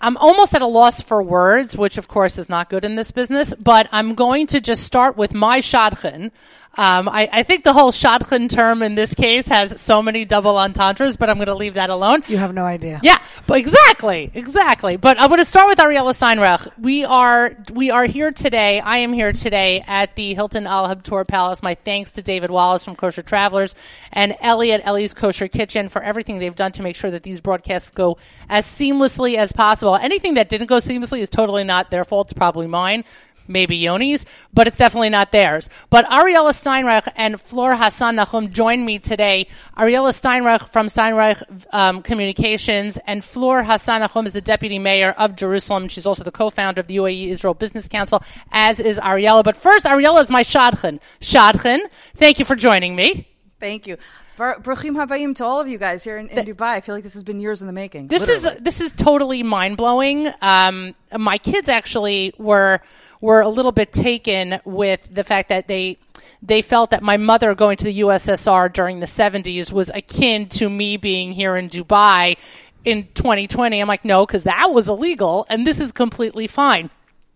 I'm 0.00 0.16
almost 0.16 0.56
at 0.56 0.60
a 0.60 0.66
loss 0.66 1.02
for 1.02 1.22
words, 1.22 1.78
which 1.78 1.96
of 1.96 2.08
course 2.08 2.36
is 2.36 2.48
not 2.48 2.68
good 2.68 2.84
in 2.84 2.96
this 2.96 3.12
business, 3.12 3.54
but 3.60 3.88
I'm 3.92 4.16
going 4.16 4.48
to 4.48 4.60
just 4.60 4.82
start 4.82 5.16
with 5.16 5.32
my 5.32 5.60
shadchan. 5.60 6.32
Um, 6.76 7.08
I, 7.08 7.28
I 7.32 7.42
think 7.44 7.64
the 7.64 7.72
whole 7.72 7.92
shadchan 7.92 8.48
term 8.48 8.82
in 8.82 8.94
this 8.94 9.14
case 9.14 9.48
has 9.48 9.80
so 9.80 10.02
many 10.02 10.24
double 10.24 10.56
entendres, 10.58 11.16
but 11.16 11.30
I'm 11.30 11.36
going 11.36 11.46
to 11.46 11.54
leave 11.54 11.74
that 11.74 11.90
alone. 11.90 12.22
You 12.26 12.38
have 12.38 12.52
no 12.52 12.64
idea. 12.64 13.00
Yeah, 13.02 13.18
but 13.46 13.58
exactly, 13.58 14.30
exactly. 14.34 14.96
But 14.96 15.20
I'm 15.20 15.28
going 15.28 15.40
to 15.40 15.44
start 15.44 15.68
with 15.68 15.78
Ariella 15.78 16.12
Steinreich. 16.12 16.78
We 16.78 17.04
are 17.04 17.56
we 17.72 17.90
are 17.90 18.04
here 18.04 18.32
today. 18.32 18.80
I 18.80 18.98
am 18.98 19.12
here 19.12 19.32
today 19.32 19.84
at 19.86 20.16
the 20.16 20.34
Hilton 20.34 20.66
Al 20.66 20.88
Habtoor 20.88 21.26
Palace. 21.26 21.62
My 21.62 21.74
thanks 21.74 22.12
to 22.12 22.22
David 22.22 22.50
Wallace 22.50 22.84
from 22.84 22.96
Kosher 22.96 23.22
Travelers 23.22 23.74
and 24.12 24.36
Ellie 24.40 24.72
at 24.72 24.84
Ellie's 24.84 25.14
Kosher 25.14 25.48
Kitchen 25.48 25.88
for 25.88 26.02
everything 26.02 26.38
they've 26.38 26.54
done 26.54 26.72
to 26.72 26.82
make 26.82 26.96
sure 26.96 27.10
that 27.10 27.22
these 27.22 27.40
broadcasts 27.40 27.90
go 27.90 28.18
as 28.48 28.66
seamlessly 28.66 29.36
as 29.36 29.52
possible. 29.52 29.96
Anything 29.96 30.34
that 30.34 30.48
didn't 30.48 30.66
go 30.66 30.76
seamlessly 30.76 31.20
is 31.20 31.28
totally 31.28 31.64
not 31.64 31.90
their 31.90 32.04
fault. 32.04 32.26
It's 32.28 32.32
probably 32.34 32.66
mine 32.66 33.04
maybe 33.48 33.78
Yoni's, 33.78 34.26
but 34.52 34.66
it's 34.66 34.78
definitely 34.78 35.10
not 35.10 35.32
theirs. 35.32 35.70
But 35.90 36.06
Ariella 36.06 36.52
Steinreich 36.52 37.08
and 37.16 37.40
Fleur 37.40 37.76
Hassan 37.76 38.16
Nahum 38.16 38.52
joined 38.52 38.84
me 38.84 38.98
today. 38.98 39.46
Ariella 39.76 40.12
Steinreich 40.12 40.68
from 40.68 40.86
Steinreich 40.86 41.42
um, 41.72 42.02
Communications 42.02 42.98
and 43.06 43.24
Fleur 43.24 43.62
Hassan 43.62 44.00
Nahum 44.00 44.26
is 44.26 44.32
the 44.32 44.40
deputy 44.40 44.78
mayor 44.78 45.10
of 45.12 45.36
Jerusalem. 45.36 45.88
She's 45.88 46.06
also 46.06 46.24
the 46.24 46.32
co-founder 46.32 46.80
of 46.80 46.86
the 46.86 46.96
UAE 46.96 47.28
Israel 47.28 47.54
Business 47.54 47.88
Council, 47.88 48.22
as 48.52 48.80
is 48.80 48.98
Ariella. 49.00 49.44
But 49.44 49.56
first, 49.56 49.86
Ariella 49.86 50.20
is 50.20 50.30
my 50.30 50.42
Shadchan. 50.42 51.00
Shadchan, 51.20 51.80
thank 52.16 52.38
you 52.38 52.44
for 52.44 52.56
joining 52.56 52.96
me. 52.96 53.28
Thank 53.60 53.86
you. 53.86 53.96
Bruchim 54.36 54.96
habayim 54.96 55.34
to 55.36 55.44
all 55.44 55.60
of 55.60 55.68
you 55.68 55.78
guys 55.78 56.02
here 56.02 56.18
in, 56.18 56.28
in 56.28 56.44
Dubai. 56.44 56.62
I 56.62 56.80
feel 56.80 56.94
like 56.94 57.04
this 57.04 57.12
has 57.12 57.22
been 57.22 57.40
years 57.40 57.60
in 57.60 57.68
the 57.68 57.72
making. 57.72 58.08
This 58.08 58.28
literally. 58.28 58.58
is 58.58 58.64
this 58.64 58.80
is 58.80 58.92
totally 58.92 59.42
mind 59.42 59.76
blowing. 59.76 60.28
Um, 60.42 60.94
my 61.16 61.38
kids 61.38 61.68
actually 61.68 62.34
were 62.36 62.80
were 63.24 63.40
a 63.40 63.48
little 63.48 63.72
bit 63.72 63.90
taken 63.90 64.60
with 64.66 65.08
the 65.10 65.24
fact 65.24 65.48
that 65.48 65.66
they 65.66 65.96
they 66.42 66.60
felt 66.60 66.90
that 66.90 67.02
my 67.02 67.16
mother 67.16 67.54
going 67.54 67.78
to 67.78 67.86
the 67.86 68.00
USSR 68.00 68.70
during 68.70 69.00
the 69.00 69.06
70s 69.06 69.72
was 69.72 69.90
akin 69.94 70.46
to 70.50 70.68
me 70.68 70.98
being 70.98 71.32
here 71.32 71.56
in 71.56 71.70
Dubai 71.70 72.36
in 72.84 73.08
2020. 73.14 73.80
I'm 73.80 73.88
like, 73.88 74.04
no, 74.04 74.26
because 74.26 74.44
that 74.44 74.70
was 74.72 74.90
illegal, 74.90 75.46
and 75.48 75.66
this 75.66 75.80
is 75.80 75.90
completely 75.90 76.46
fine. 76.46 76.90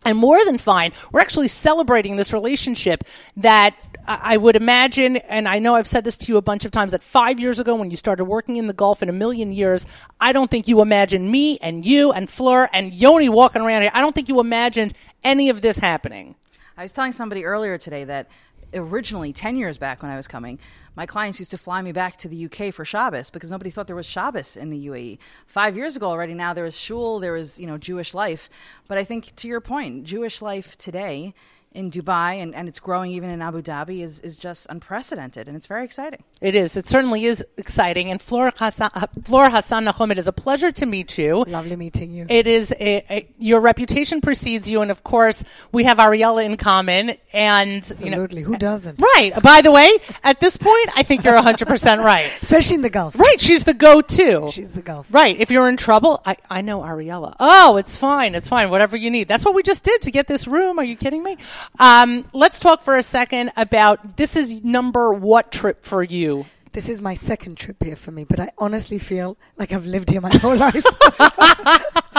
And 0.05 0.19
more 0.19 0.45
than 0.45 0.59
fine, 0.59 0.93
we're 1.11 1.21
actually 1.21 1.49
celebrating 1.49 2.17
this 2.17 2.35
relationship 2.35 3.03
that 3.39 3.81
I 4.09 4.39
would 4.39 4.57
imagine, 4.57 5.19
and 5.19 5.47
I 5.47 5.59
know 5.59 5.75
I've 5.75 5.87
said 5.87 6.03
this 6.03 6.17
to 6.17 6.33
you 6.33 6.39
a 6.39 6.43
bunch 6.43 6.65
of 6.65 6.71
times, 6.71 6.93
that 6.93 7.03
five 7.03 7.39
years 7.39 7.61
ago 7.61 7.75
when 7.75 7.91
you 7.91 7.97
started 7.99 8.25
working 8.25 8.57
in 8.57 8.67
the 8.67 8.73
Gulf 8.73 9.03
in 9.03 9.11
a 9.11 9.13
million 9.13 9.53
years, 9.53 9.87
I 10.19 10.33
don't 10.33 10.51
think 10.51 10.67
you 10.67 10.81
imagined 10.81 11.31
me 11.31 11.59
and 11.59 11.85
you 11.85 12.11
and 12.11 12.31
Fleur 12.31 12.71
and 12.73 12.95
Yoni 12.95 13.29
walking 13.29 13.61
around 13.61 13.83
here. 13.83 13.91
I 13.93 14.01
don't 14.01 14.15
think 14.15 14.31
you 14.31 14.41
imagined 14.41 14.95
any 15.23 15.51
of 15.51 15.61
this 15.61 15.79
happening. 15.79 16.37
I 16.79 16.85
was 16.85 16.93
telling 16.93 17.13
somebody 17.13 17.45
earlier 17.45 17.77
today 17.77 18.05
that 18.05 18.29
originally, 18.73 19.33
10 19.33 19.57
years 19.57 19.77
back 19.77 20.03
when 20.03 20.11
I 20.11 20.17
was 20.17 20.27
coming, 20.27 20.59
my 20.97 21.05
clients 21.05 21.39
used 21.39 21.51
to 21.51 21.59
fly 21.59 21.83
me 21.83 21.93
back 21.93 22.17
to 22.19 22.29
the 22.29 22.47
UK 22.47 22.73
for 22.73 22.87
Shabbos 22.87 23.29
because 23.29 23.51
nobody 23.51 23.71
thought 23.71 23.87
there 23.87 23.97
was 23.97 24.07
Shabbos 24.07 24.57
in 24.57 24.71
the 24.71 24.87
UAE. 24.87 25.19
Five 25.47 25.77
years 25.77 25.97
ago 25.97 26.09
already, 26.09 26.35
now 26.35 26.55
there 26.55 26.65
was 26.65 26.79
shul, 26.79 27.21
there 27.21 27.33
was, 27.33 27.59
you 27.59 27.67
know, 27.67 27.77
Jewish 27.77 28.15
life. 28.15 28.49
But 28.89 28.97
I 28.99 29.05
think 29.05 29.35
to 29.37 29.49
your 29.49 29.61
point, 29.61 30.05
Jewish 30.05 30.41
life 30.41 30.79
today 30.79 31.35
in 31.73 31.91
Dubai 31.91 32.43
and, 32.43 32.55
and 32.55 32.69
it's 32.69 32.81
growing 32.81 33.13
even 33.13 33.31
in 33.31 33.43
Abu 33.43 33.63
Dhabi 33.63 34.03
is, 34.03 34.21
is 34.21 34.37
just 34.37 34.67
unprecedented 34.71 35.49
and 35.49 35.57
it's 35.57 35.67
very 35.67 35.85
exciting. 35.85 36.25
It 36.41 36.55
is. 36.55 36.77
It 36.77 36.89
certainly 36.89 37.25
is 37.25 37.45
exciting. 37.57 38.11
And 38.11 38.21
Flora 38.23 38.53
Hassan, 38.57 38.91
uh, 38.95 39.07
Flora 39.23 39.51
Hassan 39.51 39.85
Nahum, 39.85 40.11
it 40.11 40.19
is 40.19 40.27
a 40.27 40.33
pleasure 40.33 40.71
to 40.73 40.87
meet 40.87 41.19
you. 41.19 41.45
Lovely 41.47 41.77
meeting 41.77 42.13
you. 42.13 42.27
It 42.29 42.47
is 42.47 42.73
a, 42.73 43.05
a, 43.13 43.29
your 43.39 43.61
reputation 43.61 44.21
precedes 44.21 44.71
you, 44.71 44.81
and 44.81 44.91
of 44.91 45.05
course, 45.05 45.45
we 45.73 45.85
have 45.85 45.99
Ariella 45.99 46.45
in 46.45 46.57
common. 46.57 47.17
And 47.33 47.85
you 48.01 48.11
know, 48.11 48.23
Absolutely. 48.23 48.43
Who 48.43 48.57
doesn't? 48.57 49.01
right. 49.17 49.33
By 49.43 49.61
the 49.63 49.71
way, 49.71 49.91
at 50.25 50.41
this 50.41 50.57
point, 50.57 50.91
I 50.97 51.03
think 51.03 51.25
you're 51.25 51.35
100 51.35 51.69
percent 51.69 52.03
right. 52.03 52.27
Especially 52.43 52.77
in 52.77 52.83
the 52.83 52.91
Gulf. 52.91 53.19
Right. 53.19 53.41
She's 53.41 53.65
the 53.65 53.75
go-to. 53.75 54.49
She's 54.53 54.73
the 54.73 54.83
Gulf. 54.83 55.13
Right. 55.13 55.37
If 55.39 55.51
you're 55.51 55.69
in 55.69 55.77
trouble, 55.77 56.23
I, 56.25 56.37
I 56.49 56.61
know 56.63 56.81
Ariella. 56.81 57.37
Oh, 57.39 57.77
it's 57.77 57.97
fine. 57.97 58.35
It's 58.35 58.49
fine. 58.49 58.71
Whatever 58.71 58.97
you 58.97 59.11
need. 59.11 59.29
That's 59.29 59.45
what 59.45 59.55
we 59.55 59.63
just 59.63 59.85
did 59.85 60.03
to 60.03 60.11
get 60.11 60.27
this 60.27 60.47
room. 60.47 60.79
Are 60.79 60.85
you 60.85 60.97
kidding 60.97 61.23
me? 61.23 61.37
Um, 61.79 62.25
let's 62.33 62.61
talk 62.61 62.83
for 62.83 62.97
a 62.97 63.03
second 63.03 63.53
about 63.57 64.17
this 64.17 64.37
is 64.37 64.65
number 64.65 65.13
what 65.13 65.53
trip 65.53 65.85
for 65.85 66.03
you? 66.03 66.47
This 66.73 66.89
is 66.89 67.01
my 67.01 67.15
second 67.15 67.57
trip 67.57 67.83
here 67.83 67.97
for 67.97 68.11
me, 68.11 68.25
but 68.25 68.39
I 68.39 68.51
honestly 68.59 68.99
feel 68.99 69.37
like 69.57 69.73
I've 69.73 69.87
lived 69.87 70.11
here 70.11 70.21
my 70.21 70.31
whole 70.37 70.57
life. 70.57 70.85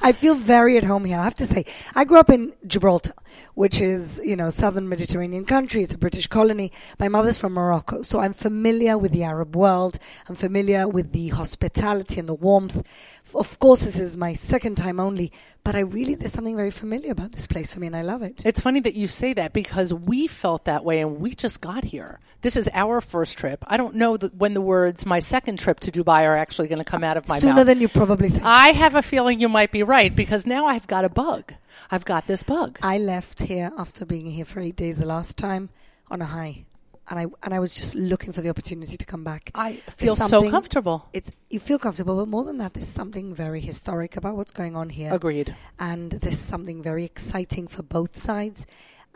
I 0.00 0.12
feel 0.12 0.34
very 0.34 0.76
at 0.76 0.84
home 0.84 1.04
here. 1.04 1.18
I 1.18 1.24
have 1.24 1.34
to 1.36 1.46
say, 1.46 1.64
I 1.94 2.04
grew 2.04 2.18
up 2.18 2.30
in 2.30 2.52
Gibraltar, 2.66 3.14
which 3.54 3.80
is, 3.80 4.20
you 4.24 4.36
know, 4.36 4.50
southern 4.50 4.88
Mediterranean 4.88 5.44
country. 5.44 5.82
It's 5.82 5.94
a 5.94 5.98
British 5.98 6.26
colony. 6.26 6.72
My 6.98 7.08
mother's 7.08 7.38
from 7.38 7.54
Morocco, 7.54 8.02
so 8.02 8.20
I'm 8.20 8.32
familiar 8.32 8.96
with 8.98 9.12
the 9.12 9.24
Arab 9.24 9.56
world. 9.56 9.98
I'm 10.28 10.34
familiar 10.34 10.88
with 10.88 11.12
the 11.12 11.28
hospitality 11.28 12.20
and 12.20 12.28
the 12.28 12.34
warmth. 12.34 12.86
Of 13.34 13.58
course, 13.58 13.80
this 13.84 13.98
is 13.98 14.16
my 14.16 14.34
second 14.34 14.76
time 14.76 14.98
only, 14.98 15.32
but 15.64 15.74
I 15.74 15.80
really, 15.80 16.14
there's 16.14 16.32
something 16.32 16.56
very 16.56 16.70
familiar 16.70 17.12
about 17.12 17.32
this 17.32 17.46
place 17.46 17.74
for 17.74 17.80
me, 17.80 17.88
and 17.88 17.96
I 17.96 18.02
love 18.02 18.22
it. 18.22 18.42
It's 18.44 18.60
funny 18.60 18.80
that 18.80 18.94
you 18.94 19.06
say 19.06 19.34
that 19.34 19.52
because 19.52 19.92
we 19.92 20.26
felt 20.26 20.64
that 20.64 20.84
way 20.84 21.00
and 21.00 21.20
we 21.20 21.34
just 21.34 21.60
got 21.60 21.84
here. 21.84 22.20
This 22.40 22.56
is 22.56 22.70
our 22.72 23.00
first 23.00 23.36
trip. 23.36 23.64
I 23.66 23.76
don't 23.76 23.96
know 23.96 24.16
when 24.16 24.54
the 24.54 24.60
words 24.60 25.04
"my 25.04 25.18
second 25.18 25.58
trip 25.58 25.80
to 25.80 25.90
Dubai" 25.90 26.24
are 26.24 26.36
actually 26.36 26.68
going 26.68 26.78
to 26.78 26.84
come 26.84 27.04
out 27.04 27.16
of 27.16 27.28
my 27.28 27.38
Sooner 27.38 27.54
mouth. 27.54 27.66
than 27.66 27.80
you 27.80 27.88
probably 27.88 28.28
think. 28.28 28.44
I 28.44 28.68
have 28.68 28.94
a 28.94 29.02
feeling 29.02 29.40
you 29.40 29.48
might 29.48 29.72
be 29.72 29.77
right 29.82 30.14
because 30.14 30.46
now 30.46 30.66
I've 30.66 30.86
got 30.86 31.04
a 31.04 31.08
bug. 31.08 31.52
I've 31.90 32.04
got 32.04 32.26
this 32.26 32.42
bug. 32.42 32.78
I 32.82 32.98
left 32.98 33.42
here 33.42 33.70
after 33.78 34.04
being 34.04 34.26
here 34.26 34.44
for 34.44 34.60
eight 34.60 34.76
days 34.76 34.98
the 34.98 35.06
last 35.06 35.36
time 35.38 35.70
on 36.10 36.22
a 36.22 36.26
high. 36.26 36.64
and 37.10 37.18
I 37.18 37.26
and 37.42 37.54
I 37.54 37.58
was 37.58 37.74
just 37.74 37.94
looking 37.94 38.32
for 38.32 38.42
the 38.42 38.50
opportunity 38.50 38.96
to 38.96 39.06
come 39.06 39.24
back. 39.24 39.50
I 39.54 39.72
feel 39.72 40.16
so 40.16 40.50
comfortable. 40.50 41.08
It's 41.12 41.30
you 41.50 41.58
feel 41.60 41.78
comfortable, 41.78 42.16
but 42.16 42.28
more 42.28 42.44
than 42.44 42.58
that, 42.58 42.74
there's 42.74 42.88
something 42.88 43.34
very 43.34 43.60
historic 43.60 44.16
about 44.16 44.36
what's 44.36 44.52
going 44.52 44.76
on 44.76 44.90
here, 44.90 45.12
Agreed. 45.14 45.54
and 45.78 46.10
there's 46.12 46.38
something 46.38 46.82
very 46.82 47.04
exciting 47.04 47.66
for 47.68 47.82
both 47.82 48.16
sides. 48.16 48.66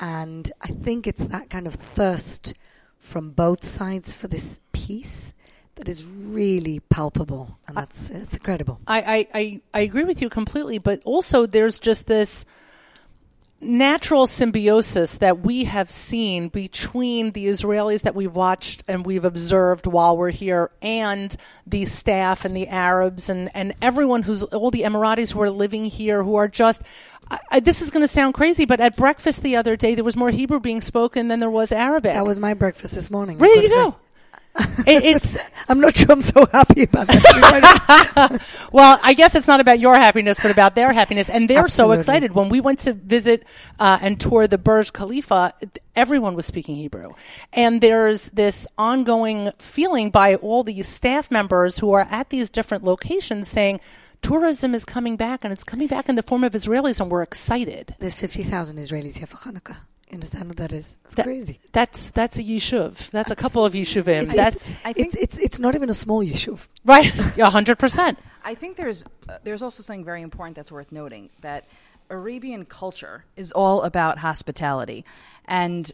And 0.00 0.50
I 0.62 0.68
think 0.68 1.06
it's 1.06 1.24
that 1.26 1.50
kind 1.50 1.66
of 1.66 1.74
thirst 1.74 2.54
from 2.98 3.30
both 3.30 3.64
sides 3.64 4.14
for 4.16 4.28
this 4.28 4.58
peace 4.72 5.34
that 5.76 5.88
is 5.88 6.04
really 6.06 6.80
palpable, 6.80 7.58
and 7.66 7.76
that's 7.76 8.10
it's 8.10 8.34
incredible. 8.34 8.80
I, 8.86 9.00
I, 9.00 9.28
I, 9.34 9.60
I 9.74 9.80
agree 9.80 10.04
with 10.04 10.20
you 10.20 10.28
completely, 10.28 10.78
but 10.78 11.00
also 11.04 11.46
there's 11.46 11.78
just 11.78 12.06
this 12.06 12.44
natural 13.62 14.26
symbiosis 14.26 15.18
that 15.18 15.40
we 15.40 15.64
have 15.64 15.90
seen 15.90 16.48
between 16.48 17.30
the 17.30 17.46
Israelis 17.46 18.02
that 18.02 18.14
we've 18.14 18.34
watched 18.34 18.82
and 18.88 19.06
we've 19.06 19.24
observed 19.24 19.86
while 19.86 20.16
we're 20.16 20.30
here 20.32 20.70
and 20.82 21.34
the 21.66 21.84
staff 21.84 22.44
and 22.44 22.56
the 22.56 22.66
Arabs 22.66 23.30
and, 23.30 23.50
and 23.54 23.74
everyone 23.80 24.22
who's 24.22 24.42
all 24.42 24.72
the 24.72 24.82
Emiratis 24.82 25.32
who 25.32 25.40
are 25.42 25.50
living 25.50 25.84
here 25.84 26.22
who 26.22 26.34
are 26.34 26.48
just. 26.48 26.82
I, 27.30 27.38
I, 27.52 27.60
this 27.60 27.82
is 27.82 27.92
going 27.92 28.02
to 28.02 28.08
sound 28.08 28.34
crazy, 28.34 28.64
but 28.64 28.80
at 28.80 28.96
breakfast 28.96 29.42
the 29.42 29.56
other 29.56 29.76
day, 29.76 29.94
there 29.94 30.02
was 30.02 30.16
more 30.16 30.30
Hebrew 30.30 30.58
being 30.58 30.80
spoken 30.80 31.28
than 31.28 31.38
there 31.38 31.50
was 31.50 31.70
Arabic. 31.70 32.14
That 32.14 32.26
was 32.26 32.40
my 32.40 32.54
breakfast 32.54 32.94
this 32.96 33.12
morning. 33.12 33.38
there 33.38 33.56
you 33.56 33.68
go. 33.68 33.96
It, 34.86 35.04
it's. 35.04 35.38
I'm 35.68 35.80
not 35.80 35.96
sure 35.96 36.12
I'm 36.12 36.20
so 36.20 36.46
happy 36.46 36.82
about 36.84 37.06
that. 37.06 38.42
Well, 38.72 38.98
I 39.02 39.14
guess 39.14 39.34
it's 39.34 39.46
not 39.46 39.60
about 39.60 39.80
your 39.80 39.94
happiness, 39.94 40.40
but 40.40 40.50
about 40.50 40.74
their 40.74 40.92
happiness. 40.92 41.28
And 41.28 41.48
they're 41.48 41.68
so 41.68 41.92
excited. 41.92 42.32
When 42.32 42.48
we 42.48 42.60
went 42.60 42.80
to 42.80 42.94
visit 42.94 43.44
uh, 43.78 43.98
and 44.00 44.18
tour 44.18 44.46
the 44.46 44.58
Burj 44.58 44.92
Khalifa, 44.92 45.54
everyone 45.94 46.34
was 46.34 46.46
speaking 46.46 46.76
Hebrew. 46.76 47.12
And 47.52 47.80
there's 47.80 48.30
this 48.30 48.66
ongoing 48.78 49.52
feeling 49.58 50.10
by 50.10 50.36
all 50.36 50.64
these 50.64 50.88
staff 50.88 51.30
members 51.30 51.78
who 51.78 51.92
are 51.92 52.06
at 52.10 52.30
these 52.30 52.50
different 52.50 52.82
locations 52.82 53.48
saying, 53.48 53.80
tourism 54.22 54.74
is 54.74 54.84
coming 54.84 55.16
back, 55.16 55.44
and 55.44 55.52
it's 55.52 55.64
coming 55.64 55.88
back 55.88 56.08
in 56.08 56.14
the 56.14 56.22
form 56.22 56.44
of 56.44 56.52
Israelis, 56.52 57.00
and 57.00 57.10
we're 57.10 57.22
excited. 57.22 57.94
There's 57.98 58.20
50,000 58.20 58.78
Israelis 58.78 59.18
here 59.18 59.26
for 59.26 59.36
Hanukkah. 59.38 59.76
You 60.12 60.16
understand 60.16 60.48
what 60.48 60.58
that 60.58 60.72
is? 60.72 60.98
It's 61.06 61.14
That- 61.14 61.24
crazy. 61.24 61.58
That's 61.72 62.10
that's 62.10 62.38
a 62.38 62.42
yishuv. 62.44 63.10
That's 63.10 63.30
a 63.30 63.36
couple 63.36 63.64
of 63.64 63.72
yishuvim. 63.72 64.24
It's, 64.24 64.34
That's 64.36 64.70
it's, 64.72 64.84
I 64.84 64.92
think- 64.92 65.06
it's, 65.14 65.16
it's, 65.16 65.38
it's 65.38 65.58
not 65.58 65.74
even 65.74 65.88
a 65.88 65.94
small 65.94 66.22
yishuv. 66.22 66.68
right, 66.84 67.10
a 67.38 67.48
hundred 67.48 67.78
percent. 67.78 68.18
I 68.44 68.54
think 68.54 68.76
there's 68.76 69.04
uh, 69.28 69.38
there's 69.42 69.62
also 69.62 69.82
something 69.82 70.04
very 70.04 70.20
important 70.20 70.56
that's 70.56 70.70
worth 70.70 70.92
noting 70.92 71.30
that 71.40 71.64
Arabian 72.10 72.66
culture 72.66 73.24
is 73.36 73.52
all 73.52 73.82
about 73.84 74.18
hospitality, 74.18 75.02
and 75.46 75.90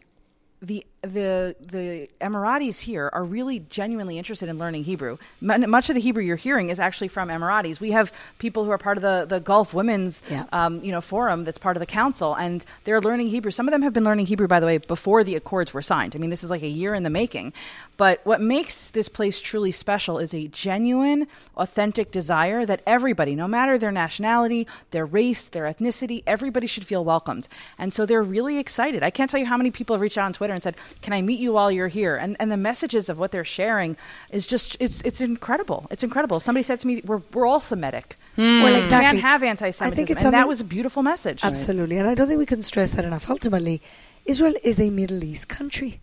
the 0.61 0.85
the 1.01 1.55
the 1.61 2.09
Emiratis 2.19 2.81
here 2.81 3.09
are 3.13 3.23
really 3.23 3.59
genuinely 3.69 4.17
interested 4.17 4.49
in 4.49 4.57
learning 4.57 4.83
Hebrew. 4.83 5.17
Mu- 5.39 5.57
Much 5.67 5.89
of 5.89 5.95
the 5.95 6.01
Hebrew 6.01 6.23
you're 6.23 6.35
hearing 6.35 6.69
is 6.69 6.79
actually 6.79 7.07
from 7.07 7.29
Emiratis. 7.29 7.79
We 7.79 7.91
have 7.91 8.11
people 8.37 8.65
who 8.65 8.71
are 8.71 8.77
part 8.77 8.97
of 8.97 9.01
the, 9.01 9.25
the 9.27 9.39
Gulf 9.39 9.73
Women's 9.73 10.21
Yeah. 10.29 10.45
um, 10.51 10.83
you 10.83 10.91
know 10.91 10.99
forum 11.01 11.45
that's 11.45 11.57
part 11.57 11.77
of 11.77 11.79
the 11.79 11.85
council, 11.85 12.35
and 12.35 12.65
they're 12.83 12.99
learning 13.01 13.27
Hebrew. 13.27 13.51
Some 13.51 13.67
of 13.67 13.71
them 13.71 13.81
have 13.81 13.93
been 13.93 14.03
learning 14.03 14.25
Hebrew, 14.25 14.47
by 14.47 14.59
the 14.59 14.65
way, 14.65 14.77
before 14.77 15.23
the 15.23 15.35
accords 15.35 15.73
were 15.73 15.81
signed. 15.81 16.15
I 16.15 16.19
mean, 16.19 16.29
this 16.29 16.43
is 16.43 16.49
like 16.49 16.63
a 16.63 16.67
year 16.67 16.93
in 16.93 17.03
the 17.03 17.09
making. 17.09 17.53
But 17.95 18.21
what 18.23 18.39
makes 18.39 18.91
this 18.91 19.09
place 19.09 19.41
truly 19.41 19.71
special 19.71 20.19
is 20.19 20.33
a 20.33 20.47
genuine, 20.47 21.27
authentic 21.57 22.11
desire 22.11 22.65
that 22.65 22.81
everybody, 22.87 23.35
no 23.35 23.45
matter 23.47 23.77
their 23.77 23.91
nationality, 23.91 24.67
their 24.91 25.05
race, 25.05 25.43
their 25.43 25.65
ethnicity, 25.65 26.23
everybody 26.25 26.65
should 26.65 26.85
feel 26.85 27.03
welcomed. 27.03 27.49
And 27.77 27.93
so 27.93 28.05
they're 28.05 28.23
really 28.23 28.57
excited. 28.57 29.03
I 29.03 29.09
can't 29.09 29.29
tell 29.29 29.39
you 29.39 29.45
how 29.45 29.57
many 29.57 29.69
people 29.69 29.95
have 29.95 30.01
reached 30.01 30.17
out 30.17 30.25
on 30.25 30.33
Twitter 30.33 30.53
and 30.53 30.63
said, 30.63 30.75
"Can 31.01 31.13
I 31.13 31.21
meet 31.21 31.39
you 31.39 31.53
while 31.53 31.71
you're 31.71 31.87
here?" 31.87 32.15
And 32.15 32.35
and 32.39 32.51
the 32.51 32.57
messages 32.57 33.09
of 33.09 33.17
what 33.19 33.31
they're 33.31 33.43
sharing 33.45 33.97
is 34.31 34.47
just 34.47 34.77
it's 34.79 35.01
it's 35.01 35.21
incredible. 35.21 35.87
It's 35.91 36.03
incredible. 36.03 36.39
Somebody 36.39 36.63
said 36.63 36.79
to 36.81 36.87
me, 36.87 37.01
"We're 37.05 37.21
we're 37.33 37.45
all 37.45 37.59
Semitic." 37.59 38.17
Hmm. 38.35 38.63
Well, 38.63 38.73
We 38.73 38.79
exactly. 38.79 39.19
can't 39.19 39.21
have 39.21 39.43
I 39.43 39.47
anti-Semitism, 39.47 39.95
think 39.95 40.09
it's 40.11 40.25
and 40.25 40.33
that 40.33 40.47
was 40.47 40.61
a 40.61 40.63
beautiful 40.63 41.03
message. 41.03 41.41
Absolutely. 41.43 41.97
And 41.97 42.07
I 42.07 42.15
don't 42.15 42.27
think 42.27 42.39
we 42.39 42.45
can 42.45 42.63
stress 42.63 42.93
that 42.93 43.05
enough. 43.05 43.29
Ultimately, 43.29 43.81
Israel 44.25 44.53
is 44.63 44.79
a 44.79 44.89
Middle 44.89 45.23
East 45.23 45.47
country. 45.47 45.99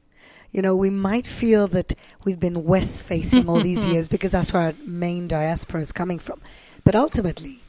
You 0.52 0.62
know, 0.62 0.74
we 0.76 0.90
might 0.90 1.26
feel 1.26 1.66
that 1.68 1.94
we've 2.24 2.40
been 2.40 2.64
west 2.64 3.04
facing 3.04 3.48
all 3.48 3.60
these 3.60 3.86
years 3.92 4.08
because 4.08 4.30
that's 4.30 4.52
where 4.52 4.62
our 4.62 4.74
main 4.86 5.28
diaspora 5.28 5.80
is 5.80 5.92
coming 5.92 6.18
from. 6.18 6.40
But 6.84 6.94
ultimately, 6.94 7.60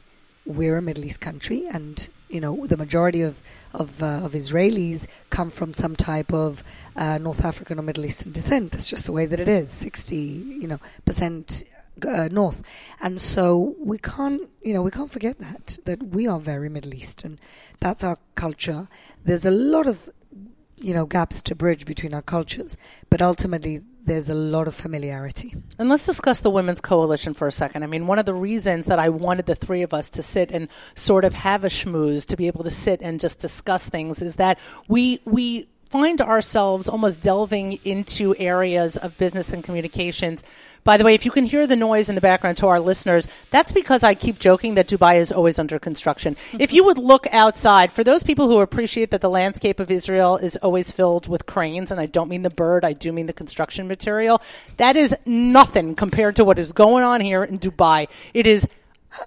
we're 0.46 0.76
a 0.78 0.82
Middle 0.82 1.04
East 1.04 1.20
country, 1.20 1.66
and 1.70 2.08
you 2.28 2.40
know 2.40 2.66
the 2.66 2.76
majority 2.76 3.22
of 3.22 3.42
of, 3.74 4.02
uh, 4.02 4.20
of 4.24 4.32
Israelis 4.32 5.06
come 5.30 5.50
from 5.50 5.74
some 5.74 5.94
type 5.94 6.32
of 6.32 6.64
uh, 6.96 7.18
North 7.18 7.44
African 7.44 7.78
or 7.78 7.82
Middle 7.82 8.06
Eastern 8.06 8.32
descent. 8.32 8.72
That's 8.72 8.88
just 8.88 9.06
the 9.06 9.12
way 9.12 9.26
that 9.26 9.40
it 9.40 9.48
is. 9.48 9.70
Sixty, 9.70 10.16
you 10.16 10.66
know, 10.66 10.78
percent 11.04 11.64
uh, 12.06 12.28
north, 12.30 12.62
and 13.00 13.20
so 13.20 13.74
we 13.78 13.98
can't, 13.98 14.42
you 14.62 14.72
know, 14.72 14.82
we 14.82 14.90
can't 14.90 15.10
forget 15.10 15.38
that 15.38 15.78
that 15.84 16.02
we 16.02 16.26
are 16.26 16.40
very 16.40 16.68
Middle 16.68 16.94
Eastern. 16.94 17.38
That's 17.80 18.04
our 18.04 18.18
culture. 18.34 18.88
There's 19.24 19.44
a 19.44 19.50
lot 19.50 19.86
of, 19.86 20.08
you 20.76 20.94
know, 20.94 21.06
gaps 21.06 21.42
to 21.42 21.54
bridge 21.54 21.84
between 21.86 22.14
our 22.14 22.22
cultures, 22.22 22.76
but 23.10 23.20
ultimately 23.20 23.82
there's 24.08 24.28
a 24.28 24.34
lot 24.34 24.66
of 24.66 24.74
familiarity. 24.74 25.54
And 25.78 25.88
let's 25.88 26.06
discuss 26.06 26.40
the 26.40 26.50
Women's 26.50 26.80
Coalition 26.80 27.34
for 27.34 27.46
a 27.46 27.52
second. 27.52 27.82
I 27.82 27.86
mean, 27.86 28.06
one 28.06 28.18
of 28.18 28.26
the 28.26 28.34
reasons 28.34 28.86
that 28.86 28.98
I 28.98 29.08
wanted 29.08 29.46
the 29.46 29.54
three 29.54 29.82
of 29.82 29.94
us 29.94 30.10
to 30.10 30.22
sit 30.22 30.50
and 30.50 30.68
sort 30.94 31.24
of 31.24 31.34
have 31.34 31.64
a 31.64 31.68
schmooze, 31.68 32.26
to 32.26 32.36
be 32.36 32.46
able 32.46 32.64
to 32.64 32.70
sit 32.70 33.02
and 33.02 33.20
just 33.20 33.38
discuss 33.38 33.88
things, 33.88 34.22
is 34.22 34.36
that 34.36 34.58
we 34.88 35.20
we 35.24 35.68
find 35.88 36.20
ourselves 36.20 36.88
almost 36.88 37.22
delving 37.22 37.78
into 37.84 38.34
areas 38.38 38.96
of 38.96 39.16
business 39.18 39.52
and 39.52 39.64
communications. 39.64 40.42
By 40.84 40.96
the 40.96 41.04
way, 41.04 41.14
if 41.14 41.24
you 41.24 41.30
can 41.30 41.44
hear 41.44 41.66
the 41.66 41.76
noise 41.76 42.08
in 42.08 42.14
the 42.14 42.20
background 42.20 42.56
to 42.58 42.66
our 42.66 42.80
listeners, 42.80 43.28
that's 43.50 43.72
because 43.72 44.02
I 44.02 44.14
keep 44.14 44.38
joking 44.38 44.74
that 44.74 44.88
Dubai 44.88 45.16
is 45.16 45.32
always 45.32 45.58
under 45.58 45.78
construction. 45.78 46.36
if 46.58 46.72
you 46.72 46.84
would 46.84 46.98
look 46.98 47.26
outside, 47.32 47.92
for 47.92 48.04
those 48.04 48.22
people 48.22 48.48
who 48.48 48.60
appreciate 48.60 49.10
that 49.10 49.20
the 49.20 49.30
landscape 49.30 49.80
of 49.80 49.90
Israel 49.90 50.36
is 50.36 50.56
always 50.58 50.92
filled 50.92 51.28
with 51.28 51.46
cranes, 51.46 51.90
and 51.90 52.00
I 52.00 52.06
don't 52.06 52.28
mean 52.28 52.42
the 52.42 52.50
bird, 52.50 52.84
I 52.84 52.92
do 52.92 53.12
mean 53.12 53.26
the 53.26 53.32
construction 53.32 53.88
material, 53.88 54.40
that 54.76 54.96
is 54.96 55.16
nothing 55.26 55.94
compared 55.94 56.36
to 56.36 56.44
what 56.44 56.58
is 56.58 56.72
going 56.72 57.04
on 57.04 57.20
here 57.20 57.44
in 57.44 57.58
Dubai. 57.58 58.08
It 58.34 58.46
is 58.46 58.66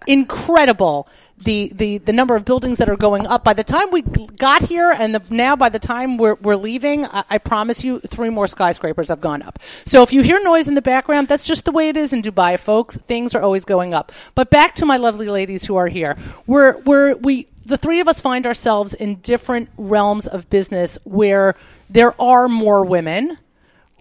incredible. 0.07 1.07
The, 1.43 1.71
the, 1.73 1.97
the 1.97 2.13
number 2.13 2.35
of 2.35 2.45
buildings 2.45 2.77
that 2.77 2.89
are 2.89 2.95
going 2.95 3.25
up. 3.25 3.43
By 3.43 3.53
the 3.53 3.63
time 3.63 3.89
we 3.91 4.03
got 4.03 4.61
here, 4.63 4.91
and 4.91 5.15
the, 5.15 5.21
now 5.33 5.55
by 5.55 5.69
the 5.69 5.79
time 5.79 6.17
we're, 6.17 6.35
we're 6.35 6.55
leaving, 6.55 7.05
I, 7.05 7.23
I 7.31 7.37
promise 7.39 7.83
you, 7.83 7.99
three 7.99 8.29
more 8.29 8.47
skyscrapers 8.47 9.09
have 9.09 9.21
gone 9.21 9.41
up. 9.41 9.57
So 9.85 10.03
if 10.03 10.13
you 10.13 10.21
hear 10.21 10.41
noise 10.43 10.67
in 10.67 10.75
the 10.75 10.81
background, 10.81 11.27
that's 11.27 11.47
just 11.47 11.65
the 11.65 11.71
way 11.71 11.89
it 11.89 11.97
is 11.97 12.13
in 12.13 12.21
Dubai, 12.21 12.59
folks. 12.59 12.97
Things 12.97 13.33
are 13.33 13.41
always 13.41 13.65
going 13.65 13.93
up. 13.93 14.11
But 14.35 14.49
back 14.51 14.75
to 14.75 14.85
my 14.85 14.97
lovely 14.97 15.29
ladies 15.29 15.65
who 15.65 15.75
are 15.77 15.87
here. 15.87 16.15
We're, 16.45 16.77
we're, 16.81 17.15
we, 17.15 17.47
the 17.65 17.77
three 17.77 17.99
of 17.99 18.07
us 18.07 18.21
find 18.21 18.45
ourselves 18.45 18.93
in 18.93 19.15
different 19.15 19.69
realms 19.77 20.27
of 20.27 20.49
business 20.49 20.99
where 21.03 21.55
there 21.89 22.19
are 22.21 22.47
more 22.47 22.85
women 22.85 23.37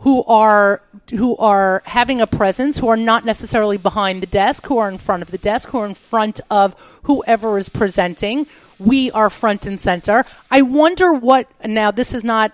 who 0.00 0.24
are 0.24 0.82
who 1.10 1.36
are 1.36 1.82
having 1.86 2.20
a 2.20 2.26
presence, 2.26 2.78
who 2.78 2.88
are 2.88 2.96
not 2.96 3.24
necessarily 3.24 3.76
behind 3.76 4.22
the 4.22 4.26
desk, 4.26 4.66
who 4.66 4.78
are 4.78 4.88
in 4.88 4.98
front 4.98 5.22
of 5.22 5.30
the 5.30 5.38
desk, 5.38 5.70
who 5.70 5.78
are 5.78 5.86
in 5.86 5.94
front 5.94 6.40
of 6.50 6.74
whoever 7.04 7.58
is 7.58 7.68
presenting. 7.68 8.46
We 8.78 9.10
are 9.10 9.28
front 9.28 9.66
and 9.66 9.78
center. 9.78 10.24
I 10.50 10.62
wonder 10.62 11.12
what 11.12 11.48
now 11.64 11.90
this 11.90 12.14
is 12.14 12.24
not 12.24 12.52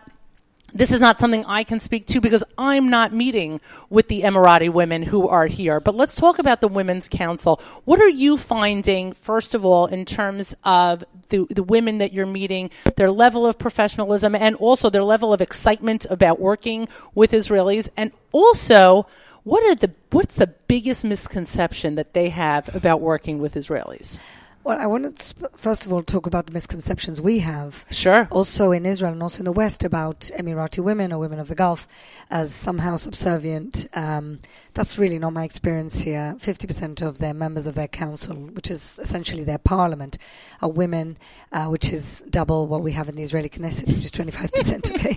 this 0.75 0.91
is 0.91 1.01
not 1.01 1.21
something 1.21 1.45
I 1.47 1.65
can 1.65 1.81
speak 1.81 2.07
to 2.09 2.21
because 2.21 2.45
I'm 2.59 2.91
not 2.91 3.13
meeting 3.13 3.61
with 3.89 4.09
the 4.09 4.23
Emirati 4.23 4.71
women 4.71 5.03
who 5.03 5.29
are 5.29 5.47
here. 5.47 5.81
But 5.81 5.95
let's 5.95 6.15
talk 6.15 6.39
about 6.39 6.61
the 6.61 6.69
Women's 6.69 7.09
Council. 7.09 7.61
What 7.85 8.01
are 8.01 8.09
you 8.09 8.37
finding, 8.37 9.13
first 9.13 9.55
of 9.55 9.65
all, 9.65 9.87
in 9.87 10.05
terms 10.05 10.55
of 10.65 11.05
the, 11.29 11.47
the 11.51 11.63
women 11.63 11.99
that 11.99 12.13
you're 12.13 12.27
meeting, 12.27 12.71
their 12.97 13.11
level 13.11 13.47
of 13.47 13.59
professionalism, 13.59 14.35
and 14.35 14.57
also 14.57 14.91
their 14.91 15.05
level 15.05 15.33
of 15.33 15.41
excitement 15.41 16.07
about 16.11 16.41
working 16.41 16.89
with 17.15 17.33
Israelis? 17.33 17.89
And 17.97 18.13
also, 18.33 19.07
what 19.45 19.63
are 19.63 19.77
the 19.77 19.95
what's 20.11 20.37
the 20.37 20.49
biggest 20.49 21.05
misconception 21.05 21.95
that 21.95 22.15
they 22.15 22.31
have 22.31 22.75
about 22.75 23.01
working 23.01 23.39
with 23.39 23.55
Israelis? 23.55 24.19
Well, 24.67 24.81
I 24.81 24.87
want 24.87 25.17
to 25.17 25.23
sp- 25.23 25.55
first 25.55 25.87
of 25.87 25.93
all 25.93 26.03
talk 26.03 26.27
about 26.27 26.47
the 26.47 26.53
misconceptions 26.53 27.21
we 27.21 27.39
have. 27.39 27.85
Sure. 27.89 28.27
Also 28.33 28.73
in 28.73 28.85
Israel 28.85 29.13
and 29.13 29.23
also 29.23 29.39
in 29.39 29.45
the 29.45 29.53
West 29.53 29.85
about 29.85 30.29
Emirati 30.37 30.83
women 30.83 31.13
or 31.13 31.21
women 31.21 31.39
of 31.39 31.47
the 31.47 31.55
Gulf 31.55 31.87
as 32.31 32.53
somehow 32.53 32.97
subservient. 32.97 33.87
Um, 33.95 34.41
that's 34.75 34.99
really 34.99 35.21
not 35.21 35.35
my 35.35 35.45
experience 35.45 36.01
here. 36.01 36.35
50% 36.41 37.01
of 37.01 37.19
their 37.19 37.33
members 37.33 37.69
of 37.69 37.77
their 37.77 37.87
council, 37.87 38.35
which 38.35 38.69
is 38.69 38.99
essentially 39.01 39.45
their 39.45 39.59
parliament, 39.59 40.19
are 40.61 40.69
women, 40.69 41.17
uh, 41.53 41.67
which 41.67 41.93
is 41.93 42.25
double 42.29 42.67
what 42.67 42.83
we 42.83 42.91
have 42.91 43.09
in 43.09 43.15
the 43.15 43.23
Israeli 43.23 43.49
Knesset, 43.49 43.87
which 43.87 43.99
is 43.99 44.11
25%. 44.11 44.91
okay. 44.97 45.17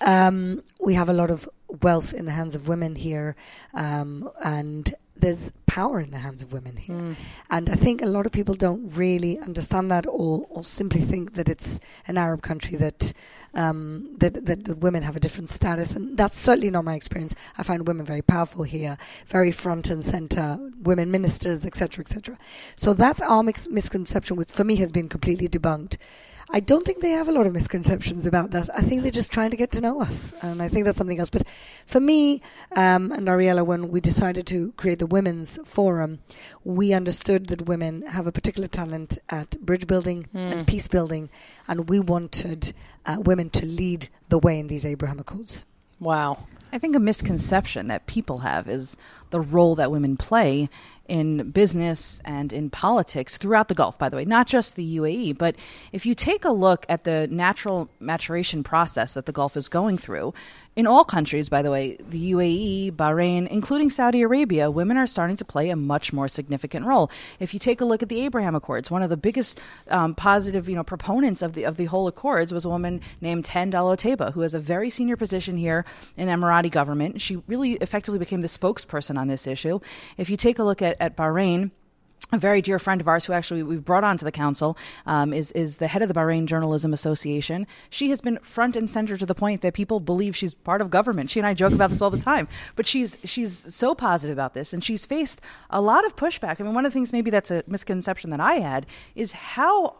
Um, 0.00 0.64
we 0.80 0.94
have 0.94 1.08
a 1.08 1.12
lot 1.12 1.30
of 1.30 1.48
wealth 1.82 2.14
in 2.14 2.24
the 2.24 2.32
hands 2.32 2.56
of 2.56 2.66
women 2.66 2.96
here. 2.96 3.36
Um, 3.74 4.28
and 4.42 4.92
there's 5.16 5.52
power 5.68 6.00
in 6.00 6.10
the 6.10 6.18
hands 6.18 6.42
of 6.42 6.52
women 6.52 6.76
here. 6.76 7.14
And 7.50 7.70
I 7.70 7.74
think 7.76 8.02
a 8.02 8.06
lot 8.06 8.26
of 8.26 8.32
people 8.32 8.54
don't 8.54 8.88
really 8.96 9.38
understand 9.38 9.90
that 9.90 10.06
or, 10.06 10.46
or 10.50 10.64
simply 10.64 11.02
think 11.02 11.34
that 11.34 11.48
it's 11.48 11.78
an 12.06 12.18
Arab 12.18 12.42
country 12.42 12.76
that, 12.78 13.12
um, 13.54 14.16
that, 14.18 14.46
that 14.46 14.64
the 14.64 14.74
women 14.74 15.02
have 15.02 15.14
a 15.14 15.20
different 15.20 15.50
status. 15.50 15.94
And 15.94 16.16
that's 16.16 16.40
certainly 16.40 16.70
not 16.70 16.84
my 16.84 16.94
experience. 16.94 17.36
I 17.56 17.62
find 17.62 17.86
women 17.86 18.06
very 18.06 18.22
powerful 18.22 18.64
here, 18.64 18.96
very 19.26 19.52
front 19.52 19.90
and 19.90 20.04
center, 20.04 20.58
women 20.82 21.10
ministers, 21.10 21.64
etc., 21.64 22.02
etc. 22.02 22.38
So 22.74 22.94
that's 22.94 23.20
our 23.20 23.42
mix- 23.42 23.68
misconception, 23.68 24.36
which 24.36 24.50
for 24.50 24.64
me 24.64 24.76
has 24.76 24.90
been 24.90 25.08
completely 25.08 25.48
debunked. 25.48 25.96
I 26.50 26.60
don't 26.60 26.86
think 26.86 27.02
they 27.02 27.10
have 27.10 27.28
a 27.28 27.32
lot 27.32 27.46
of 27.46 27.52
misconceptions 27.52 28.24
about 28.24 28.52
that. 28.52 28.70
I 28.74 28.80
think 28.80 29.02
they're 29.02 29.10
just 29.10 29.30
trying 29.30 29.50
to 29.50 29.56
get 29.56 29.70
to 29.72 29.82
know 29.82 30.00
us, 30.00 30.32
and 30.40 30.62
I 30.62 30.68
think 30.68 30.86
that's 30.86 30.96
something 30.96 31.18
else. 31.18 31.28
But 31.28 31.46
for 31.84 32.00
me 32.00 32.40
um, 32.74 33.12
and 33.12 33.28
Ariella, 33.28 33.66
when 33.66 33.90
we 33.90 34.00
decided 34.00 34.46
to 34.46 34.72
create 34.72 34.98
the 34.98 35.06
women's 35.06 35.57
forum, 35.66 36.20
we 36.64 36.92
understood 36.92 37.46
that 37.46 37.66
women 37.66 38.02
have 38.02 38.26
a 38.26 38.32
particular 38.32 38.68
talent 38.68 39.18
at 39.28 39.60
bridge 39.60 39.86
building 39.86 40.28
and 40.32 40.66
peace 40.66 40.88
building, 40.88 41.30
and 41.66 41.88
we 41.88 42.00
wanted 42.00 42.72
uh, 43.06 43.16
women 43.18 43.50
to 43.50 43.66
lead 43.66 44.08
the 44.28 44.38
way 44.38 44.58
in 44.58 44.66
these 44.66 44.84
Abraham 44.84 45.18
Accords. 45.18 45.66
Wow. 46.00 46.46
I 46.72 46.78
think 46.78 46.94
a 46.94 47.00
misconception 47.00 47.88
that 47.88 48.06
people 48.06 48.38
have 48.38 48.68
is 48.68 48.96
the 49.30 49.40
role 49.40 49.74
that 49.76 49.90
women 49.90 50.16
play 50.16 50.68
in 51.08 51.50
business 51.50 52.20
and 52.24 52.52
in 52.52 52.68
politics 52.68 53.38
throughout 53.38 53.68
the 53.68 53.74
Gulf, 53.74 53.98
by 53.98 54.10
the 54.10 54.16
way, 54.16 54.26
not 54.26 54.46
just 54.46 54.76
the 54.76 54.98
UAE. 54.98 55.38
But 55.38 55.56
if 55.90 56.04
you 56.04 56.14
take 56.14 56.44
a 56.44 56.52
look 56.52 56.84
at 56.88 57.04
the 57.04 57.26
natural 57.28 57.88
maturation 57.98 58.62
process 58.62 59.14
that 59.14 59.24
the 59.24 59.32
Gulf 59.32 59.56
is 59.56 59.68
going 59.68 59.96
through, 59.96 60.34
in 60.78 60.86
all 60.86 61.04
countries, 61.04 61.48
by 61.48 61.60
the 61.60 61.72
way, 61.72 61.96
the 62.08 62.30
UAE, 62.30 62.92
Bahrain, 62.92 63.48
including 63.48 63.90
Saudi 63.90 64.22
Arabia, 64.22 64.70
women 64.70 64.96
are 64.96 65.08
starting 65.08 65.34
to 65.36 65.44
play 65.44 65.70
a 65.70 65.74
much 65.76 66.12
more 66.12 66.28
significant 66.28 66.86
role. 66.86 67.10
If 67.40 67.52
you 67.52 67.58
take 67.58 67.80
a 67.80 67.84
look 67.84 68.00
at 68.00 68.08
the 68.08 68.20
Abraham 68.20 68.54
Accords, 68.54 68.88
one 68.88 69.02
of 69.02 69.10
the 69.10 69.16
biggest 69.16 69.60
um, 69.90 70.14
positive, 70.14 70.68
you 70.68 70.76
know, 70.76 70.84
proponents 70.84 71.42
of 71.42 71.54
the 71.54 71.64
of 71.64 71.78
the 71.78 71.86
whole 71.86 72.06
Accords 72.06 72.54
was 72.54 72.64
a 72.64 72.68
woman 72.68 73.00
named 73.20 73.44
Ten 73.44 73.72
who 73.72 74.40
has 74.42 74.54
a 74.54 74.60
very 74.60 74.88
senior 74.88 75.16
position 75.16 75.56
here 75.56 75.84
in 76.16 76.28
Emirati 76.28 76.70
government. 76.70 77.20
She 77.20 77.42
really 77.48 77.72
effectively 77.72 78.20
became 78.20 78.42
the 78.42 78.46
spokesperson 78.46 79.18
on 79.18 79.26
this 79.26 79.48
issue. 79.48 79.80
If 80.16 80.30
you 80.30 80.36
take 80.36 80.60
a 80.60 80.62
look 80.62 80.80
at, 80.80 80.96
at 81.00 81.16
Bahrain, 81.16 81.72
a 82.32 82.38
very 82.38 82.60
dear 82.60 82.78
friend 82.78 83.00
of 83.00 83.08
ours 83.08 83.24
who 83.24 83.32
actually 83.32 83.62
we've 83.62 83.84
brought 83.84 84.04
onto 84.04 84.24
the 84.24 84.32
council 84.32 84.76
um, 85.06 85.32
is 85.32 85.50
is 85.52 85.78
the 85.78 85.88
head 85.88 86.02
of 86.02 86.08
the 86.08 86.14
Bahrain 86.14 86.44
Journalism 86.44 86.92
Association. 86.92 87.66
She 87.88 88.10
has 88.10 88.20
been 88.20 88.38
front 88.40 88.76
and 88.76 88.90
center 88.90 89.16
to 89.16 89.24
the 89.24 89.34
point 89.34 89.62
that 89.62 89.74
people 89.74 89.98
believe 89.98 90.36
she's 90.36 90.54
part 90.54 90.80
of 90.80 90.90
government. 90.90 91.30
She 91.30 91.40
and 91.40 91.46
I 91.46 91.54
joke 91.54 91.72
about 91.72 91.90
this 91.90 92.02
all 92.02 92.10
the 92.10 92.18
time, 92.18 92.46
but 92.76 92.86
she's 92.86 93.16
she's 93.24 93.74
so 93.74 93.94
positive 93.94 94.36
about 94.36 94.54
this, 94.54 94.72
and 94.72 94.84
she's 94.84 95.06
faced 95.06 95.40
a 95.70 95.80
lot 95.80 96.04
of 96.04 96.16
pushback. 96.16 96.60
I 96.60 96.64
mean, 96.64 96.74
one 96.74 96.84
of 96.84 96.92
the 96.92 96.94
things 96.94 97.12
maybe 97.12 97.30
that's 97.30 97.50
a 97.50 97.64
misconception 97.66 98.30
that 98.30 98.40
I 98.40 98.54
had 98.54 98.86
is 99.14 99.32
how 99.32 99.96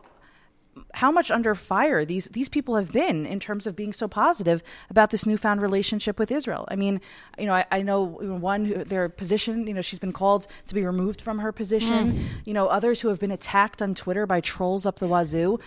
how 0.94 1.10
much 1.10 1.30
under 1.30 1.54
fire 1.54 2.04
these 2.04 2.26
these 2.26 2.48
people 2.48 2.76
have 2.76 2.92
been 2.92 3.26
in 3.26 3.40
terms 3.40 3.66
of 3.66 3.74
being 3.76 3.92
so 3.92 4.08
positive 4.08 4.62
about 4.90 5.10
this 5.10 5.26
newfound 5.26 5.62
relationship 5.62 6.18
with 6.18 6.30
Israel. 6.30 6.66
I 6.68 6.76
mean, 6.76 7.00
you 7.38 7.46
know, 7.46 7.54
I, 7.54 7.64
I 7.70 7.82
know 7.82 8.02
one 8.04 8.64
who, 8.64 8.84
their 8.84 9.08
position. 9.08 9.66
You 9.66 9.74
know, 9.74 9.82
she's 9.82 9.98
been 9.98 10.12
called 10.12 10.46
to 10.66 10.74
be 10.74 10.84
removed 10.84 11.20
from 11.20 11.38
her 11.40 11.52
position. 11.52 12.12
Mm. 12.12 12.24
You 12.44 12.54
know, 12.54 12.66
others 12.68 13.00
who 13.00 13.08
have 13.08 13.18
been 13.18 13.30
attacked 13.30 13.82
on 13.82 13.94
Twitter 13.94 14.26
by 14.26 14.40
trolls 14.40 14.86
up 14.86 14.98
the 14.98 15.08
wazoo. 15.08 15.58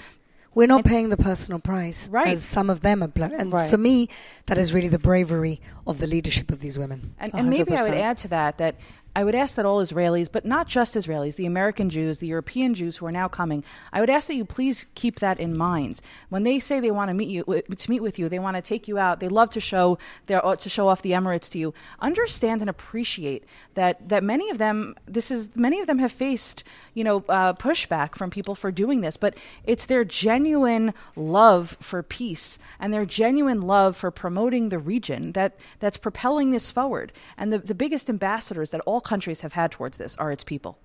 We're 0.54 0.68
not 0.68 0.84
paying 0.84 1.08
the 1.08 1.16
personal 1.18 1.60
price, 1.60 2.10
Right. 2.10 2.28
as 2.28 2.44
some 2.44 2.70
of 2.70 2.82
them 2.82 3.02
are. 3.02 3.10
And 3.16 3.54
Right. 3.54 3.70
for 3.70 3.78
me, 3.78 4.10
that 4.48 4.58
is 4.58 4.74
really 4.74 4.90
the 4.90 5.00
bravery 5.00 5.62
of 5.88 6.00
the 6.00 6.08
leadership 6.08 6.52
of 6.52 6.60
these 6.60 6.78
women. 6.78 7.16
And, 7.20 7.32
and 7.34 7.50
maybe 7.50 7.74
I 7.74 7.84
would 7.84 7.94
add 7.94 8.18
to 8.20 8.28
that 8.30 8.58
that 8.58 8.76
I 9.14 9.26
would 9.26 9.36
ask 9.36 9.56
that 9.56 9.66
all 9.66 9.84
Israelis, 9.84 10.32
but 10.32 10.46
not 10.46 10.68
just 10.68 10.96
Israelis, 10.96 11.36
the 11.36 11.46
American 11.46 11.90
Jews, 11.90 12.20
the 12.20 12.28
European 12.28 12.74
Jews 12.74 12.98
who 12.98 13.06
are 13.06 13.12
now 13.12 13.28
coming, 13.28 13.64
I 13.92 14.00
would 14.00 14.10
ask 14.10 14.28
that 14.28 14.36
you 14.36 14.46
please 14.46 14.88
keep 14.96 15.20
that 15.20 15.38
in 15.38 15.58
mind. 15.58 16.00
When 16.30 16.44
they 16.44 16.60
say 16.60 16.80
they 16.80 16.92
want 16.92 17.10
to 17.10 17.14
meet 17.14 17.28
you, 17.28 17.44
to 17.44 17.90
meet 17.90 18.02
with 18.02 18.18
you, 18.18 18.30
they 18.30 18.40
want 18.40 18.56
to 18.56 18.62
take 18.62 18.88
you 18.88 18.98
out, 18.98 19.20
they 19.20 19.28
love 19.28 19.50
to 19.52 19.60
show 19.60 19.98
their 20.28 20.46
uh, 20.46 20.56
to 20.56 20.70
show 20.70 20.88
off 20.88 21.02
the 21.02 21.12
Emirates 21.12 21.50
to 21.52 21.60
you. 21.60 21.74
Understand 22.00 22.62
and 22.62 22.70
appreciate 22.70 23.44
that 23.74 24.08
that 24.08 24.24
many 24.24 24.50
of 24.50 24.58
them, 24.58 24.96
this 25.06 25.30
is 25.30 25.50
many 25.56 25.82
of 25.82 25.88
them 25.88 26.00
have 26.00 26.12
faced, 26.12 26.64
you 26.94 27.04
know, 27.04 27.18
uh, 27.28 27.52
pushback 27.54 28.16
from 28.16 28.30
people 28.30 28.56
for 28.56 28.72
doing 28.72 29.02
this, 29.02 29.18
but 29.18 29.36
it's 29.66 29.86
their 29.88 30.06
genuine 30.06 30.94
love 31.18 31.76
for 31.82 32.02
peace 32.02 32.58
and 32.80 32.94
their 32.94 33.06
genuine 33.06 33.60
love 33.60 33.98
for 33.98 34.10
promoting 34.10 34.70
the 34.70 34.80
region 34.80 35.34
that 35.34 35.60
that's 35.80 35.98
propelling 35.98 36.52
this 36.52 36.72
forward. 36.72 37.12
And 37.38 37.52
the, 37.52 37.58
the 37.58 37.76
biggest 37.76 38.10
ambassadors 38.10 38.70
that 38.70 38.80
all 38.82 39.01
countries 39.02 39.42
have 39.42 39.54
had 39.54 39.72
towards 39.72 39.98
this 39.98 40.16
are 40.18 40.32
its 40.32 40.44
people. 40.44 40.78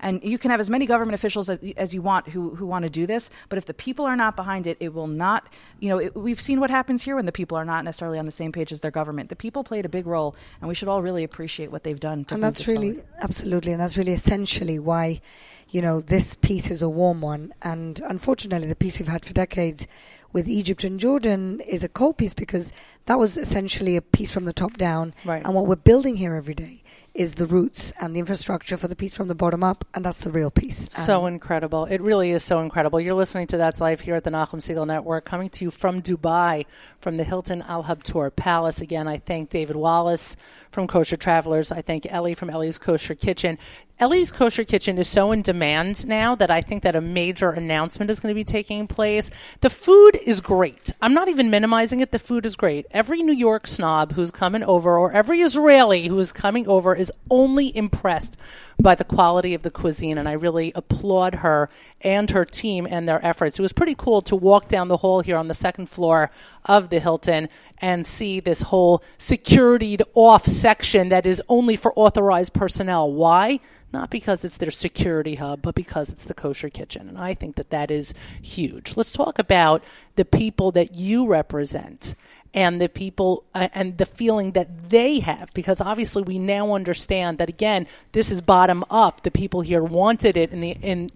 And 0.00 0.20
you 0.24 0.38
can 0.38 0.50
have 0.50 0.60
as 0.60 0.70
many 0.70 0.86
government 0.86 1.14
officials 1.14 1.50
as, 1.50 1.58
as 1.76 1.92
you 1.92 2.00
want 2.00 2.26
who, 2.30 2.54
who 2.54 2.64
want 2.64 2.84
to 2.84 2.88
do 2.90 3.06
this, 3.06 3.28
but 3.50 3.58
if 3.58 3.66
the 3.66 3.74
people 3.74 4.06
are 4.06 4.16
not 4.16 4.34
behind 4.34 4.66
it, 4.66 4.78
it 4.80 4.94
will 4.94 5.06
not. 5.08 5.48
You 5.78 5.90
know, 5.90 5.98
it, 5.98 6.16
we've 6.16 6.40
seen 6.40 6.58
what 6.58 6.70
happens 6.70 7.02
here 7.02 7.16
when 7.16 7.26
the 7.26 7.32
people 7.32 7.58
are 7.58 7.64
not 7.64 7.84
necessarily 7.84 8.18
on 8.18 8.24
the 8.24 8.32
same 8.32 8.50
page 8.50 8.72
as 8.72 8.80
their 8.80 8.90
government. 8.90 9.28
The 9.28 9.36
people 9.36 9.62
played 9.62 9.84
a 9.84 9.90
big 9.90 10.06
role, 10.06 10.34
and 10.62 10.68
we 10.68 10.74
should 10.74 10.88
all 10.88 11.02
really 11.02 11.22
appreciate 11.22 11.70
what 11.70 11.84
they've 11.84 12.00
done. 12.00 12.24
To 12.26 12.34
and 12.34 12.42
that's 12.42 12.66
really 12.66 12.92
forward. 12.94 13.06
absolutely 13.20 13.72
and 13.72 13.80
that's 13.80 13.98
really 13.98 14.12
essentially 14.12 14.78
why 14.78 15.20
you 15.68 15.82
know 15.82 16.00
this 16.00 16.36
peace 16.36 16.70
is 16.70 16.80
a 16.80 16.88
warm 16.88 17.20
one 17.20 17.52
and 17.60 18.00
unfortunately 18.08 18.68
the 18.68 18.76
peace 18.76 18.98
we've 19.00 19.08
had 19.08 19.24
for 19.24 19.32
decades 19.34 19.86
with 20.32 20.46
Egypt 20.48 20.84
and 20.84 20.98
Jordan 21.00 21.60
is 21.60 21.82
a 21.82 21.88
cold 21.88 22.16
peace 22.18 22.34
because 22.34 22.72
that 23.06 23.18
was 23.18 23.36
essentially 23.36 23.96
a 23.96 24.02
peace 24.02 24.32
from 24.32 24.44
the 24.44 24.52
top 24.52 24.76
down 24.76 25.12
Right. 25.24 25.42
and 25.44 25.54
what 25.54 25.66
we're 25.66 25.74
building 25.76 26.16
here 26.16 26.34
every 26.36 26.54
day 26.54 26.82
is 27.16 27.34
the 27.36 27.46
roots 27.46 27.92
and 28.00 28.14
the 28.14 28.20
infrastructure 28.20 28.76
for 28.76 28.88
the 28.88 28.96
peace 28.96 29.16
from 29.16 29.28
the 29.28 29.34
bottom 29.34 29.64
up 29.64 29.84
and 29.94 30.04
that's 30.04 30.24
the 30.24 30.30
real 30.30 30.50
peace 30.50 30.88
So 30.90 31.26
incredible. 31.26 31.86
It 31.86 32.00
really 32.00 32.30
is 32.30 32.44
so 32.44 32.60
incredible. 32.60 33.00
You're 33.00 33.14
listening 33.14 33.46
to 33.48 33.56
That's 33.56 33.80
Life 33.80 34.00
here 34.00 34.14
at 34.14 34.24
the 34.24 34.30
Nachum 34.30 34.60
Segal 34.60 34.86
Network, 34.86 35.24
coming 35.24 35.48
to 35.50 35.64
you 35.64 35.70
from 35.70 36.02
Dubai, 36.02 36.66
from 37.00 37.16
the 37.16 37.24
Hilton 37.24 37.62
Al 37.62 37.84
Habtoor 37.84 38.34
Palace. 38.34 38.80
Again, 38.80 39.08
I 39.08 39.18
thank 39.18 39.50
David 39.50 39.76
Wallace 39.76 40.36
from 40.70 40.86
Kosher 40.86 41.16
Travelers. 41.16 41.72
I 41.72 41.80
thank 41.80 42.06
Ellie 42.12 42.34
from 42.34 42.50
Ellie's 42.50 42.78
Kosher 42.78 43.14
Kitchen. 43.14 43.58
Ellie's 43.98 44.30
Kosher 44.30 44.64
Kitchen 44.64 44.98
is 44.98 45.08
so 45.08 45.32
in 45.32 45.40
demand 45.40 46.06
now 46.06 46.34
that 46.34 46.50
I 46.50 46.60
think 46.60 46.82
that 46.82 46.94
a 46.94 47.00
major 47.00 47.50
announcement 47.50 48.10
is 48.10 48.20
going 48.20 48.30
to 48.30 48.38
be 48.38 48.44
taking 48.44 48.86
place. 48.86 49.30
The 49.62 49.70
food 49.70 50.16
is 50.22 50.42
great. 50.42 50.92
I'm 51.00 51.14
not 51.14 51.28
even 51.28 51.48
minimizing 51.48 52.00
it. 52.00 52.10
The 52.10 52.18
food 52.18 52.44
is 52.44 52.56
great. 52.56 52.84
Every 52.90 53.22
New 53.22 53.32
York 53.32 53.66
snob 53.66 54.12
who's 54.12 54.30
coming 54.30 54.62
over, 54.62 54.98
or 54.98 55.12
every 55.12 55.40
Israeli 55.40 56.08
who 56.08 56.18
is 56.18 56.30
coming 56.30 56.68
over, 56.68 56.94
is 56.94 57.05
only 57.30 57.76
impressed 57.76 58.38
by 58.80 58.94
the 58.94 59.04
quality 59.04 59.54
of 59.54 59.62
the 59.62 59.70
cuisine, 59.70 60.18
and 60.18 60.28
I 60.28 60.32
really 60.32 60.72
applaud 60.74 61.36
her 61.36 61.70
and 62.02 62.30
her 62.30 62.44
team 62.44 62.86
and 62.88 63.08
their 63.08 63.24
efforts. 63.24 63.58
It 63.58 63.62
was 63.62 63.72
pretty 63.72 63.94
cool 63.96 64.20
to 64.22 64.36
walk 64.36 64.68
down 64.68 64.88
the 64.88 64.98
hall 64.98 65.20
here 65.20 65.36
on 65.36 65.48
the 65.48 65.54
second 65.54 65.86
floor 65.86 66.30
of 66.64 66.90
the 66.90 67.00
Hilton 67.00 67.48
and 67.78 68.06
see 68.06 68.40
this 68.40 68.62
whole 68.62 69.02
securityed 69.18 70.02
off 70.14 70.46
section 70.46 71.08
that 71.08 71.26
is 71.26 71.42
only 71.48 71.76
for 71.76 71.92
authorized 71.96 72.52
personnel. 72.52 73.10
Why? 73.10 73.60
Not 73.92 74.10
because 74.10 74.44
it's 74.44 74.56
their 74.56 74.70
security 74.70 75.36
hub, 75.36 75.62
but 75.62 75.74
because 75.74 76.08
it's 76.08 76.24
the 76.24 76.34
kosher 76.34 76.68
kitchen. 76.68 77.08
And 77.08 77.16
I 77.16 77.34
think 77.34 77.56
that 77.56 77.70
that 77.70 77.90
is 77.90 78.14
huge. 78.42 78.96
Let's 78.96 79.12
talk 79.12 79.38
about 79.38 79.82
the 80.16 80.24
people 80.24 80.72
that 80.72 80.96
you 80.96 81.26
represent 81.26 82.14
and 82.56 82.80
the 82.80 82.88
people 82.88 83.44
uh, 83.54 83.68
and 83.74 83.98
the 83.98 84.06
feeling 84.06 84.52
that 84.52 84.88
they 84.88 85.20
have 85.20 85.52
because 85.54 85.80
obviously 85.80 86.22
we 86.22 86.38
now 86.38 86.74
understand 86.74 87.38
that 87.38 87.48
again 87.48 87.86
this 88.12 88.32
is 88.32 88.40
bottom 88.40 88.84
up 88.90 89.22
the 89.22 89.30
people 89.30 89.60
here 89.60 89.84
wanted 89.84 90.36
it 90.36 90.50
in 90.50 90.60
the 90.60 90.70
in 90.70 91.10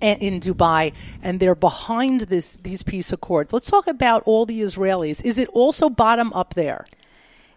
in 0.00 0.40
Dubai 0.40 0.92
and 1.22 1.40
they're 1.40 1.54
behind 1.54 2.22
this 2.22 2.56
these 2.56 2.82
peace 2.82 3.12
accords 3.12 3.52
let's 3.52 3.70
talk 3.70 3.86
about 3.88 4.22
all 4.24 4.46
the 4.46 4.60
Israelis 4.60 5.24
is 5.24 5.38
it 5.38 5.48
also 5.48 5.90
bottom 5.90 6.32
up 6.34 6.54
there 6.54 6.86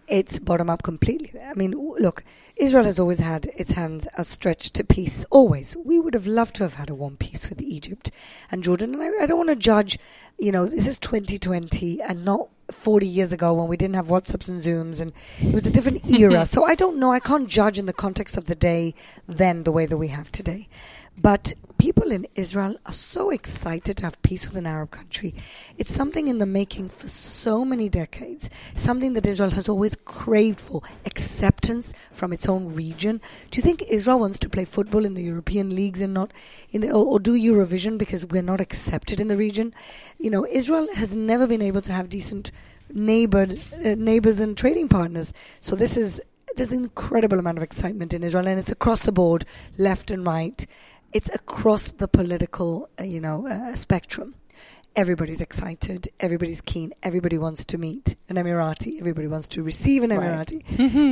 it's 0.09 0.39
bottom 0.39 0.71
up 0.71 0.81
completely. 0.81 1.39
I 1.39 1.53
mean, 1.53 1.71
look, 1.99 2.23
Israel 2.55 2.83
has 2.85 2.99
always 2.99 3.19
had 3.19 3.45
its 3.55 3.73
hands 3.73 4.07
outstretched 4.17 4.73
to 4.73 4.83
peace, 4.83 5.23
always. 5.29 5.77
We 5.85 5.99
would 5.99 6.15
have 6.15 6.25
loved 6.25 6.55
to 6.55 6.63
have 6.63 6.73
had 6.73 6.89
a 6.89 6.95
one 6.95 7.15
peace 7.15 7.47
with 7.47 7.61
Egypt 7.61 8.09
and 8.49 8.63
Jordan. 8.63 8.95
And 8.95 9.03
I, 9.03 9.23
I 9.23 9.25
don't 9.27 9.37
want 9.37 9.49
to 9.49 9.55
judge, 9.55 9.99
you 10.39 10.51
know, 10.51 10.65
this 10.65 10.87
is 10.87 10.97
2020 10.97 12.01
and 12.01 12.25
not 12.25 12.49
40 12.71 13.07
years 13.07 13.33
ago 13.33 13.53
when 13.53 13.67
we 13.67 13.77
didn't 13.77 13.95
have 13.95 14.07
WhatsApps 14.07 14.47
and 14.47 14.61
Zooms 14.61 15.01
and 15.01 15.13
it 15.41 15.53
was 15.53 15.65
a 15.65 15.71
different 15.71 16.05
era. 16.09 16.45
so 16.53 16.63
I 16.65 16.75
don't 16.75 16.97
know. 16.97 17.11
I 17.11 17.19
can't 17.19 17.47
judge 17.47 17.79
in 17.79 17.85
the 17.85 17.93
context 17.93 18.37
of 18.37 18.47
the 18.47 18.55
day 18.55 18.93
then 19.27 19.63
the 19.63 19.71
way 19.71 19.85
that 19.85 19.97
we 19.97 20.09
have 20.09 20.31
today. 20.31 20.67
But 21.21 21.53
people 21.77 22.11
in 22.11 22.27
Israel 22.35 22.75
are 22.85 22.93
so 22.93 23.29
excited 23.29 23.97
to 23.97 24.03
have 24.03 24.21
peace 24.21 24.47
with 24.47 24.57
an 24.57 24.65
Arab 24.65 24.91
country. 24.91 25.33
It's 25.77 25.93
something 25.93 26.27
in 26.27 26.37
the 26.37 26.45
making 26.45 26.89
for 26.89 27.07
so 27.07 27.63
many 27.63 27.87
decades, 27.87 28.49
something 28.75 29.13
that 29.13 29.25
Israel 29.25 29.51
has 29.51 29.69
always 29.69 29.95
craved 29.95 30.59
for 30.59 30.81
acceptance 31.05 31.93
from 32.11 32.33
its 32.33 32.49
own 32.49 32.75
region. 32.75 33.21
Do 33.49 33.57
you 33.57 33.63
think 33.63 33.83
Israel 33.83 34.19
wants 34.19 34.39
to 34.39 34.49
play 34.49 34.65
football 34.65 35.05
in 35.05 35.13
the 35.13 35.23
European 35.23 35.73
leagues 35.73 36.01
and 36.01 36.13
not 36.13 36.31
in 36.71 36.81
the, 36.81 36.91
or, 36.91 37.05
or 37.05 37.19
do 37.19 37.33
Eurovision 37.33 37.97
because 37.97 38.25
we're 38.25 38.41
not 38.41 38.59
accepted 38.59 39.21
in 39.21 39.29
the 39.29 39.37
region? 39.37 39.73
You 40.17 40.31
know, 40.31 40.45
Israel 40.45 40.87
has 40.95 41.15
never 41.15 41.47
been 41.47 41.61
able 41.61 41.81
to 41.81 41.93
have 41.93 42.09
decent 42.09 42.51
neighbored 42.93 43.53
uh, 43.73 43.95
neighbors 43.95 44.39
and 44.39 44.57
trading 44.57 44.89
partners. 44.89 45.33
So 45.61 45.75
this 45.75 45.95
is 45.95 46.21
there's 46.55 46.71
an 46.73 46.83
incredible 46.83 47.39
amount 47.39 47.57
of 47.57 47.63
excitement 47.63 48.13
in 48.13 48.21
Israel, 48.21 48.47
and 48.47 48.59
it's 48.59 48.71
across 48.71 49.05
the 49.05 49.13
board, 49.13 49.45
left 49.77 50.11
and 50.11 50.27
right. 50.27 50.67
It's 51.13 51.29
across 51.29 51.91
the 51.91 52.07
political, 52.07 52.89
uh, 52.99 53.03
you 53.03 53.21
know, 53.21 53.47
uh, 53.47 53.75
spectrum. 53.75 54.35
Everybody's 54.95 55.39
excited. 55.39 56.09
Everybody's 56.19 56.61
keen. 56.61 56.93
Everybody 57.03 57.37
wants 57.37 57.63
to 57.65 57.77
meet 57.77 58.15
an 58.27 58.35
Emirati. 58.37 58.99
Everybody 58.99 59.27
wants 59.27 59.47
to 59.49 59.63
receive 59.63 60.01
an 60.03 60.09
Right. 60.09 60.19
Emirati. 60.47 60.63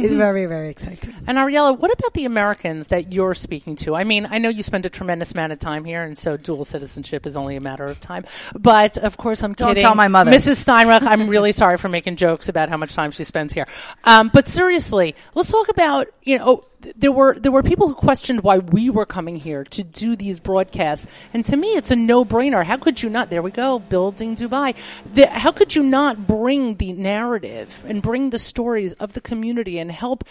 it's 0.04 0.14
very, 0.14 0.46
very 0.48 0.70
exciting. 0.70 1.16
And 1.28 1.38
Ariella, 1.38 1.78
what 1.78 1.92
about 1.94 2.14
the 2.16 2.26
Americans 2.26 2.88
that 2.88 3.14
you're 3.14 3.36
speaking 3.36 3.76
to? 3.78 3.96
I 3.96 4.04
mean, 4.04 4.28
I 4.30 4.40
know 4.40 4.50
you 4.50 4.64
spend 4.64 4.86
a 4.88 4.90
tremendous 4.90 5.32
amount 5.34 5.54
of 5.54 5.60
time 5.60 5.86
here, 5.86 6.04
and 6.04 6.18
so 6.18 6.36
dual 6.38 6.64
citizenship 6.66 7.26
is 7.28 7.38
only 7.38 7.56
a 7.56 7.62
matter 7.62 7.86
of 7.86 8.00
time. 8.00 8.26
But 8.60 8.98
of 8.98 9.16
course, 9.16 9.42
I'm 9.44 9.54
Don't 9.54 9.70
kidding. 9.70 9.84
tell 9.84 9.96
my 9.96 10.08
mother. 10.10 10.32
Mrs. 10.32 10.66
Steinreich. 10.66 11.04
I'm 11.04 11.30
really 11.30 11.52
sorry 11.52 11.78
for 11.78 11.88
making 11.88 12.16
jokes 12.18 12.50
about 12.50 12.70
how 12.70 12.78
much 12.78 12.94
time 12.96 13.12
she 13.12 13.24
spends 13.24 13.54
here. 13.54 13.68
Um, 14.04 14.30
but 14.34 14.48
seriously, 14.50 15.16
let's 15.36 15.52
talk 15.52 15.70
about 15.70 16.08
you 16.24 16.40
know. 16.40 16.66
There 16.96 17.12
were 17.12 17.38
there 17.38 17.52
were 17.52 17.63
people 17.63 17.88
who 17.88 17.96
questioned 17.96 18.42
why 18.42 18.60
we 18.60 18.90
were 18.90 19.06
coming 19.06 19.38
here 19.38 19.63
to 19.63 19.84
do 19.84 20.16
these 20.16 20.40
broadcasts, 20.40 21.08
and 21.34 21.46
to 21.48 21.58
me, 21.58 21.70
it's 21.76 21.92
a 21.92 21.96
no 21.96 22.24
brainer. 22.24 22.63
How 22.63 22.78
could 22.78 23.02
you 23.02 23.10
not? 23.10 23.30
There 23.30 23.42
we 23.42 23.52
go, 23.52 23.80
building 23.80 24.36
Dubai. 24.36 24.76
The, 25.12 25.28
how 25.28 25.52
could 25.52 25.76
you 25.76 25.84
not 25.84 26.28
bring 26.28 26.76
the 26.76 26.94
narrative 26.94 27.84
and 27.88 28.02
bring 28.02 28.30
the 28.30 28.40
stories 28.40 28.94
of 28.94 29.13
the 29.13 29.22
community 29.22 29.80
and 29.80 29.92
help 29.92 30.24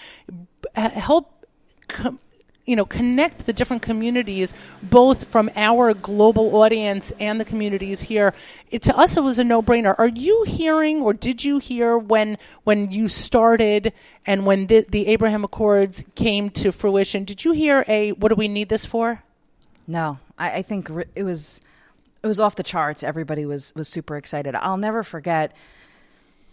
uh, 0.77 0.91
help 0.91 1.47
com- 1.89 2.21
you 2.67 2.77
know 2.77 2.85
connect 2.85 3.47
the 3.47 3.53
different 3.53 3.83
communities 3.83 4.53
both 4.83 5.29
from 5.29 5.51
our 5.57 5.95
global 5.95 6.55
audience 6.57 7.13
and 7.19 7.41
the 7.41 7.45
communities 7.45 8.03
here 8.03 8.35
it, 8.71 8.83
to 8.83 8.97
us 8.97 9.17
it 9.17 9.23
was 9.23 9.39
a 9.39 9.45
no-brainer 9.45 9.95
are 9.99 10.09
you 10.09 10.45
hearing 10.47 11.01
or 11.01 11.13
did 11.13 11.45
you 11.45 11.59
hear 11.59 11.97
when 11.97 12.37
when 12.65 12.91
you 12.91 13.09
started 13.09 13.93
and 14.27 14.45
when 14.47 14.67
the, 14.67 14.85
the 14.89 15.07
abraham 15.07 15.45
accords 15.45 16.05
came 16.15 16.51
to 16.51 16.73
fruition 16.73 17.25
did 17.25 17.45
you 17.45 17.53
hear 17.53 17.85
a 17.89 18.13
what 18.13 18.29
do 18.29 18.35
we 18.35 18.49
need 18.49 18.69
this 18.69 18.85
for 18.85 19.23
No, 19.87 20.19
I, 20.37 20.59
I 20.59 20.63
think 20.63 20.91
it 21.15 21.23
was 21.23 21.61
it 22.23 22.27
was 22.27 22.41
off 22.41 22.57
the 22.57 22.65
charts. 22.65 23.03
Everybody 23.03 23.47
was 23.47 23.73
was 23.77 23.89
super 23.89 24.17
excited. 24.17 24.55
I'll 24.57 24.77
never 24.77 25.03
forget 25.05 25.53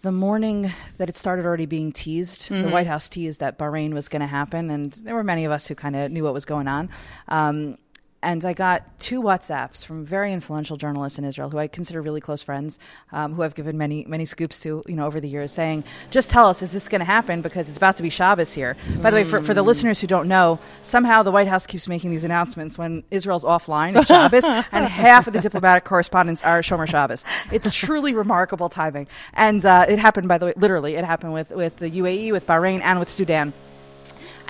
the 0.03 0.11
morning 0.11 0.69
that 0.97 1.09
it 1.09 1.17
started 1.17 1.45
already 1.45 1.65
being 1.65 1.91
teased. 1.91 2.49
The 2.49 2.69
White 2.69 2.87
House 2.87 3.09
teased 3.09 3.39
that 3.39 3.57
Bahrain 3.57 3.93
was 3.93 4.09
going 4.09 4.19
to 4.19 4.27
happen, 4.27 4.69
and 4.69 4.91
there 4.93 5.15
were 5.15 5.23
many 5.23 5.45
of 5.45 5.51
us 5.51 5.65
who 5.65 5.75
kind 5.75 5.95
of 5.95 6.11
knew 6.11 6.23
what 6.23 6.33
was 6.33 6.45
going 6.45 6.67
on. 6.67 6.89
Um, 7.29 7.77
and 8.23 8.43
I 8.45 8.53
got 8.53 8.99
two 8.99 9.21
WhatsApps 9.21 9.85
from 9.85 10.05
very 10.05 10.31
influential 10.31 10.77
journalists 10.77 11.19
in 11.19 11.25
Israel 11.25 11.49
who 11.49 11.57
I 11.57 11.67
consider 11.67 12.01
really 12.01 12.21
close 12.21 12.41
friends, 12.41 12.79
um, 13.11 13.33
who 13.33 13.43
I've 13.43 13.53
given 13.53 13.77
many 13.77 14.05
many 14.07 14.25
scoops 14.25 14.61
to, 14.61 14.83
you 14.87 14.95
know, 14.95 15.05
over 15.05 15.19
the 15.19 15.27
years, 15.27 15.51
saying, 15.51 15.83
"Just 16.09 16.29
tell 16.29 16.47
us, 16.47 16.61
is 16.61 16.71
this 16.71 16.87
going 16.87 16.99
to 16.99 17.05
happen? 17.05 17.41
Because 17.41 17.67
it's 17.67 17.77
about 17.77 17.97
to 17.97 18.03
be 18.03 18.09
Shabbos 18.09 18.53
here." 18.53 18.75
By 19.01 19.11
the 19.11 19.17
way, 19.17 19.23
for, 19.25 19.41
for 19.41 19.53
the 19.53 19.61
listeners 19.61 19.99
who 19.99 20.07
don't 20.07 20.27
know, 20.27 20.59
somehow 20.81 21.23
the 21.23 21.31
White 21.31 21.47
House 21.47 21.67
keeps 21.67 21.87
making 21.87 22.11
these 22.11 22.23
announcements 22.23 22.77
when 22.77 23.03
Israel's 23.11 23.43
offline 23.43 23.95
at 23.95 24.07
Shabbos, 24.07 24.45
and 24.71 24.85
half 24.85 25.27
of 25.27 25.33
the 25.33 25.41
diplomatic 25.41 25.83
correspondents 25.83 26.43
are 26.43 26.61
Shomer 26.61 26.87
Shabbos. 26.87 27.25
It's 27.51 27.71
truly 27.71 28.13
remarkable 28.13 28.69
timing, 28.69 29.07
and 29.33 29.65
uh, 29.65 29.85
it 29.89 29.99
happened. 29.99 30.27
By 30.29 30.37
the 30.37 30.47
way, 30.47 30.53
literally, 30.55 30.95
it 30.95 31.03
happened 31.03 31.33
with 31.33 31.51
with 31.51 31.77
the 31.77 31.91
UAE, 31.91 32.31
with 32.31 32.47
Bahrain, 32.47 32.81
and 32.81 32.99
with 32.99 33.09
Sudan. 33.09 33.53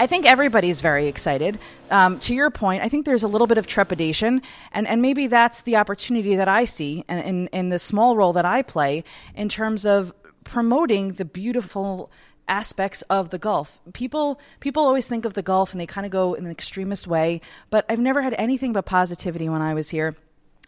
I 0.04 0.06
think 0.06 0.26
everybody's 0.26 0.82
very 0.82 1.08
excited. 1.08 1.58
Um, 1.90 2.20
to 2.20 2.36
your 2.36 2.50
point, 2.50 2.84
I 2.84 2.90
think 2.90 3.06
there's 3.06 3.24
a 3.24 3.28
little 3.30 3.48
bit 3.48 3.58
of 3.58 3.68
trepidation, 3.68 4.42
and, 4.74 4.86
and 4.86 5.02
maybe 5.02 5.28
that's 5.28 5.62
the 5.62 5.78
opportunity 5.78 6.36
that 6.36 6.50
I 6.50 6.66
see 6.66 7.06
in, 7.08 7.20
in, 7.20 7.48
in 7.54 7.70
the 7.70 7.80
small 7.80 8.18
role 8.18 8.34
that 8.34 8.44
I 8.44 8.64
play 8.64 9.06
in 9.34 9.48
terms 9.48 9.86
of 9.86 10.14
promoting 10.44 11.14
the 11.14 11.24
beautiful 11.24 12.12
aspects 12.50 13.02
of 13.04 13.30
the 13.30 13.38
Gulf. 13.38 13.80
People 13.94 14.42
people 14.60 14.84
always 14.84 15.08
think 15.08 15.24
of 15.24 15.36
the 15.36 15.42
Gulf 15.42 15.72
and 15.72 15.80
they 15.80 15.86
kind 15.86 16.06
of 16.06 16.12
go 16.12 16.34
in 16.34 16.44
an 16.44 16.52
extremist 16.52 17.08
way, 17.08 17.40
but 17.70 17.86
I've 17.88 17.98
never 17.98 18.22
had 18.22 18.34
anything 18.34 18.74
but 18.74 18.86
positivity 18.86 19.48
when 19.48 19.62
I 19.62 19.74
was 19.74 19.92
here. 19.92 20.18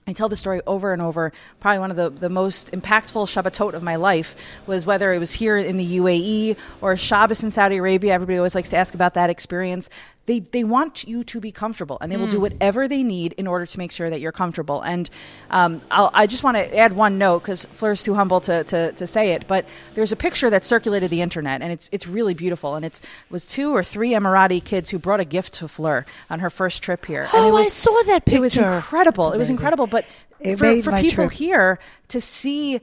I 0.08 0.14
tell 0.14 0.30
the 0.30 0.36
story 0.36 0.62
over 0.68 0.94
and 0.94 1.02
over. 1.02 1.34
Probably 1.60 1.80
one 1.80 1.90
of 1.90 1.98
the, 1.98 2.12
the 2.12 2.30
most 2.30 2.72
impactful 2.72 3.26
Shabbatot 3.26 3.74
of 3.74 3.82
my 3.82 3.96
life 3.96 4.36
was 4.68 4.86
whether 4.86 5.12
it 5.12 5.18
was 5.18 5.34
here 5.34 5.58
in 5.58 5.78
the 5.78 5.98
UAE 5.98 6.58
or 6.80 6.96
Shabbos 6.96 7.42
in 7.42 7.50
Saudi 7.50 7.78
Arabia. 7.78 8.14
Everybody 8.14 8.38
always 8.38 8.54
likes 8.54 8.70
to 8.70 8.78
ask 8.78 8.94
about 8.94 9.16
that 9.16 9.32
experience. 9.32 9.90
They, 10.26 10.40
they 10.40 10.64
want 10.64 11.08
you 11.08 11.24
to 11.26 11.40
be 11.40 11.52
comfortable 11.52 12.00
and 12.02 12.12
they 12.12 12.18
will 12.18 12.28
do 12.28 12.40
whatever 12.40 12.88
they 12.88 13.04
need 13.04 13.34
in 13.34 13.46
order 13.46 13.66
to 13.68 13.78
make 13.78 13.92
sure 13.92 14.10
that 14.10 14.22
you're 14.22 14.32
comfortable. 14.32 14.82
And 14.82 15.08
um, 15.52 15.82
I'll, 15.92 16.10
I 16.16 16.26
just 16.26 16.42
want 16.44 16.58
to 16.58 16.76
add 16.76 16.94
one 16.94 17.20
note 17.20 17.40
because 17.44 17.66
Fleur's 17.66 18.02
too 18.02 18.16
humble 18.16 18.42
to, 18.42 18.64
to, 18.64 18.92
to 18.94 19.06
say 19.06 19.34
it, 19.34 19.48
but 19.48 19.66
there's 19.94 20.12
a 20.12 20.16
picture 20.16 20.50
that 20.50 20.66
circulated 20.66 21.12
the 21.12 21.22
internet 21.22 21.62
and 21.62 21.72
it's, 21.72 21.90
it's 21.92 22.08
really 22.08 22.34
beautiful. 22.34 22.74
And 22.74 22.84
it's, 22.84 23.02
it 23.02 23.32
was 23.32 23.46
two 23.46 23.76
or 23.76 23.84
three 23.84 24.12
Emirati 24.14 24.64
kids 24.64 24.90
who 24.90 24.98
brought 24.98 25.20
a 25.20 25.26
gift 25.26 25.54
to 25.56 25.68
Fleur 25.68 26.06
on 26.30 26.40
her 26.40 26.50
first 26.50 26.82
trip 26.82 27.06
here. 27.06 27.24
and 27.24 27.30
Oh, 27.34 27.50
it 27.50 27.52
was, 27.52 27.68
I 27.68 27.70
saw 27.70 28.02
that 28.08 28.26
picture. 28.26 28.38
It 28.38 28.42
was 28.42 28.58
incredible. 28.58 29.32
It 29.32 29.38
was 29.38 29.50
incredible. 29.52 29.86
But 29.86 30.06
It 30.40 30.58
for, 30.58 30.82
for 30.82 31.00
people 31.00 31.28
here 31.28 31.80
to 32.08 32.20
see 32.20 32.82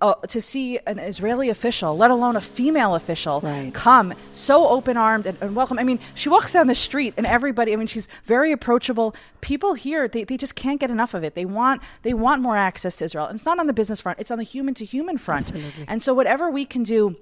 uh, 0.00 0.14
to 0.28 0.40
see 0.40 0.78
an 0.86 0.98
Israeli 0.98 1.50
official, 1.50 1.96
let 1.96 2.10
alone 2.10 2.36
a 2.36 2.40
female 2.40 2.94
official, 2.94 3.40
Right. 3.40 3.72
come 3.74 4.14
so 4.32 4.68
open 4.68 4.96
armed 4.96 5.26
and, 5.26 5.36
and 5.42 5.54
welcome. 5.54 5.78
I 5.78 5.84
mean, 5.84 5.98
she 6.14 6.28
walks 6.28 6.52
down 6.52 6.66
the 6.68 6.74
street 6.74 7.14
and 7.16 7.26
everybody. 7.26 7.72
I 7.72 7.76
mean, 7.76 7.86
she's 7.86 8.08
very 8.24 8.52
approachable. 8.52 9.14
People 9.40 9.74
here, 9.74 10.08
they, 10.08 10.24
they 10.24 10.36
just 10.36 10.54
can't 10.54 10.80
get 10.80 10.90
enough 10.90 11.14
of 11.14 11.22
it. 11.24 11.34
They 11.34 11.44
want 11.44 11.82
they 12.02 12.14
want 12.14 12.40
more 12.42 12.56
access 12.56 12.96
to 12.98 13.04
Israel. 13.04 13.26
And 13.26 13.36
it's 13.36 13.46
not 13.46 13.58
on 13.58 13.66
the 13.66 13.72
business 13.74 14.00
front; 14.00 14.18
it's 14.18 14.30
on 14.30 14.38
the 14.38 14.44
human 14.44 14.74
to 14.74 14.84
human 14.84 15.18
front. 15.18 15.46
Absolutely. 15.48 15.84
And 15.88 16.02
so, 16.02 16.14
whatever 16.14 16.50
we 16.50 16.64
can 16.64 16.82
do. 16.82 17.16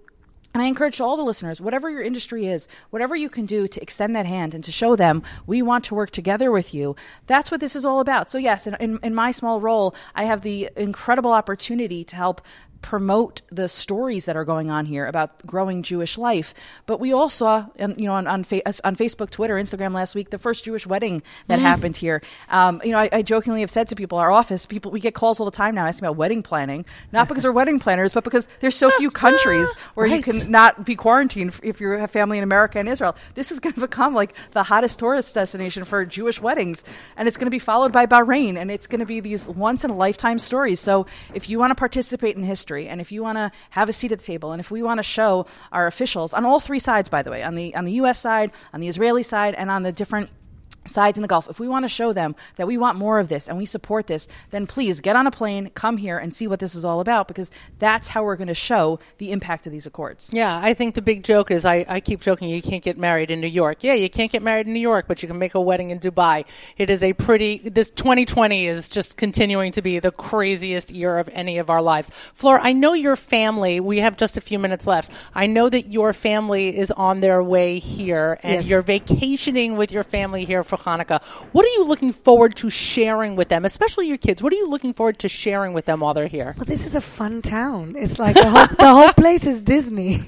And 0.54 0.62
I 0.62 0.66
encourage 0.66 0.98
all 0.98 1.18
the 1.18 1.22
listeners, 1.22 1.60
whatever 1.60 1.90
your 1.90 2.00
industry 2.00 2.46
is, 2.46 2.68
whatever 2.88 3.14
you 3.14 3.28
can 3.28 3.44
do 3.44 3.68
to 3.68 3.82
extend 3.82 4.16
that 4.16 4.24
hand 4.24 4.54
and 4.54 4.64
to 4.64 4.72
show 4.72 4.96
them 4.96 5.22
we 5.46 5.60
want 5.60 5.84
to 5.84 5.94
work 5.94 6.10
together 6.10 6.50
with 6.50 6.72
you, 6.72 6.96
that's 7.26 7.50
what 7.50 7.60
this 7.60 7.76
is 7.76 7.84
all 7.84 8.00
about. 8.00 8.30
So, 8.30 8.38
yes, 8.38 8.66
in, 8.66 8.74
in, 8.80 8.98
in 9.02 9.14
my 9.14 9.30
small 9.30 9.60
role, 9.60 9.94
I 10.14 10.24
have 10.24 10.40
the 10.40 10.70
incredible 10.74 11.32
opportunity 11.32 12.02
to 12.04 12.16
help 12.16 12.40
promote 12.82 13.42
the 13.50 13.68
stories 13.68 14.24
that 14.26 14.36
are 14.36 14.44
going 14.44 14.70
on 14.70 14.86
here 14.86 15.06
about 15.06 15.44
growing 15.46 15.82
Jewish 15.82 16.16
life. 16.16 16.54
But 16.86 17.00
we 17.00 17.12
all 17.12 17.28
saw, 17.28 17.66
you 17.78 18.06
know, 18.06 18.14
on 18.14 18.26
on, 18.26 18.44
fa- 18.44 18.66
on 18.84 18.96
Facebook, 18.96 19.30
Twitter, 19.30 19.56
Instagram 19.56 19.94
last 19.94 20.14
week, 20.14 20.30
the 20.30 20.38
first 20.38 20.64
Jewish 20.64 20.86
wedding 20.86 21.22
that 21.48 21.58
happened 21.58 21.96
here. 21.96 22.22
Um, 22.48 22.80
you 22.84 22.92
know, 22.92 22.98
I, 22.98 23.08
I 23.12 23.22
jokingly 23.22 23.60
have 23.60 23.70
said 23.70 23.88
to 23.88 23.96
people, 23.96 24.18
our 24.18 24.30
office, 24.30 24.66
people, 24.66 24.90
we 24.90 25.00
get 25.00 25.14
calls 25.14 25.40
all 25.40 25.46
the 25.46 25.56
time 25.56 25.74
now 25.74 25.86
asking 25.86 26.06
about 26.06 26.16
wedding 26.16 26.42
planning, 26.42 26.84
not 27.12 27.28
because 27.28 27.44
we're 27.44 27.52
wedding 27.52 27.78
planners, 27.78 28.12
but 28.12 28.24
because 28.24 28.46
there's 28.60 28.76
so 28.76 28.90
few 28.92 29.10
countries 29.10 29.68
where 29.94 30.06
you 30.06 30.22
can 30.22 30.50
not 30.50 30.84
be 30.84 30.96
quarantined 30.96 31.54
if 31.62 31.80
you 31.80 31.90
have 31.90 32.10
family 32.10 32.38
in 32.38 32.44
America 32.44 32.78
and 32.78 32.88
Israel. 32.88 33.16
This 33.34 33.50
is 33.50 33.60
going 33.60 33.74
to 33.74 33.80
become 33.80 34.14
like 34.14 34.34
the 34.52 34.62
hottest 34.62 34.98
tourist 34.98 35.34
destination 35.34 35.84
for 35.84 36.04
Jewish 36.04 36.40
weddings, 36.40 36.84
and 37.16 37.28
it's 37.28 37.36
going 37.36 37.46
to 37.46 37.50
be 37.50 37.58
followed 37.58 37.92
by 37.92 38.06
Bahrain, 38.06 38.56
and 38.56 38.70
it's 38.70 38.86
going 38.86 39.00
to 39.00 39.06
be 39.06 39.20
these 39.20 39.48
once 39.48 39.84
in 39.84 39.90
a 39.90 39.96
lifetime 39.96 40.38
stories. 40.38 40.80
So 40.80 41.06
if 41.34 41.48
you 41.48 41.58
want 41.58 41.70
to 41.70 41.74
participate 41.74 42.36
in 42.36 42.42
history, 42.42 42.67
and 42.76 43.00
if 43.00 43.10
you 43.10 43.22
want 43.22 43.38
to 43.38 43.50
have 43.70 43.88
a 43.88 43.92
seat 43.92 44.12
at 44.12 44.18
the 44.18 44.24
table, 44.24 44.52
and 44.52 44.60
if 44.60 44.70
we 44.70 44.82
want 44.82 44.98
to 44.98 45.02
show 45.02 45.46
our 45.72 45.86
officials 45.86 46.32
on 46.32 46.44
all 46.44 46.60
three 46.60 46.78
sides, 46.78 47.08
by 47.08 47.22
the 47.22 47.30
way, 47.30 47.42
on 47.42 47.54
the 47.54 47.74
on 47.74 47.84
the 47.84 47.92
U.S. 47.92 48.18
side, 48.18 48.50
on 48.72 48.80
the 48.80 48.88
Israeli 48.88 49.22
side, 49.22 49.54
and 49.54 49.70
on 49.70 49.82
the 49.82 49.92
different 49.92 50.30
sides 50.88 51.16
in 51.18 51.22
the 51.22 51.28
Gulf, 51.28 51.48
if 51.48 51.60
we 51.60 51.68
want 51.68 51.84
to 51.84 51.88
show 51.88 52.12
them 52.12 52.34
that 52.56 52.66
we 52.66 52.76
want 52.76 52.98
more 52.98 53.18
of 53.18 53.28
this 53.28 53.48
and 53.48 53.56
we 53.58 53.66
support 53.66 54.06
this, 54.06 54.28
then 54.50 54.66
please 54.66 55.00
get 55.00 55.16
on 55.16 55.26
a 55.26 55.30
plane, 55.30 55.70
come 55.74 55.96
here, 55.98 56.18
and 56.18 56.32
see 56.32 56.46
what 56.46 56.58
this 56.60 56.74
is 56.74 56.84
all 56.84 57.00
about 57.00 57.28
because 57.28 57.50
that's 57.78 58.08
how 58.08 58.24
we're 58.24 58.36
going 58.36 58.48
to 58.48 58.54
show 58.54 58.98
the 59.18 59.30
impact 59.32 59.66
of 59.66 59.72
these 59.72 59.86
accords. 59.86 60.30
Yeah, 60.32 60.58
I 60.62 60.74
think 60.74 60.94
the 60.94 61.02
big 61.02 61.22
joke 61.22 61.50
is 61.50 61.64
I, 61.66 61.84
I 61.88 62.00
keep 62.00 62.20
joking 62.20 62.48
you 62.48 62.62
can't 62.62 62.82
get 62.82 62.98
married 62.98 63.30
in 63.30 63.40
New 63.40 63.46
York. 63.46 63.84
Yeah, 63.84 63.94
you 63.94 64.08
can't 64.10 64.32
get 64.32 64.42
married 64.42 64.66
in 64.66 64.72
New 64.72 64.80
York, 64.80 65.06
but 65.06 65.22
you 65.22 65.28
can 65.28 65.38
make 65.38 65.54
a 65.54 65.60
wedding 65.60 65.90
in 65.90 65.98
Dubai. 65.98 66.44
It 66.76 66.88
is 66.90 67.04
a 67.04 67.12
pretty 67.12 67.58
this 67.68 67.90
2020 67.90 68.66
is 68.66 68.88
just 68.88 69.16
continuing 69.16 69.72
to 69.72 69.82
be 69.82 69.98
the 69.98 70.10
craziest 70.10 70.92
year 70.92 71.18
of 71.18 71.28
any 71.32 71.58
of 71.58 71.68
our 71.70 71.82
lives. 71.82 72.10
Flora, 72.34 72.60
I 72.62 72.72
know 72.72 72.94
your 72.94 73.16
family, 73.16 73.80
we 73.80 73.98
have 73.98 74.16
just 74.16 74.36
a 74.36 74.40
few 74.40 74.58
minutes 74.58 74.86
left. 74.86 75.12
I 75.34 75.46
know 75.46 75.68
that 75.68 75.92
your 75.92 76.12
family 76.12 76.76
is 76.76 76.90
on 76.92 77.20
their 77.20 77.42
way 77.42 77.78
here 77.78 78.38
and 78.42 78.54
Yes. 78.54 78.68
you're 78.68 78.82
vacationing 78.82 79.76
with 79.76 79.92
your 79.92 80.04
family 80.04 80.44
here 80.46 80.64
for 80.64 80.76
Hanukkah. 80.78 81.22
What 81.52 81.64
are 81.64 81.68
you 81.68 81.84
looking 81.84 82.12
forward 82.12 82.56
to 82.56 82.70
sharing 82.70 83.36
with 83.36 83.48
them, 83.48 83.64
especially 83.64 84.08
your 84.08 84.18
kids? 84.18 84.42
What 84.42 84.52
are 84.52 84.56
you 84.56 84.68
looking 84.68 84.92
forward 84.92 85.18
to 85.20 85.28
sharing 85.28 85.72
with 85.72 85.84
them 85.84 86.00
while 86.00 86.14
they're 86.14 86.26
here? 86.26 86.54
Well, 86.56 86.64
this 86.64 86.86
is 86.86 86.94
a 86.94 87.00
fun 87.00 87.42
town. 87.42 87.94
It's 87.96 88.18
like 88.18 88.36
the 88.36 88.48
whole, 88.48 88.66
the 88.66 88.94
whole 88.94 89.12
place 89.12 89.46
is 89.46 89.62
Disney. 89.62 90.18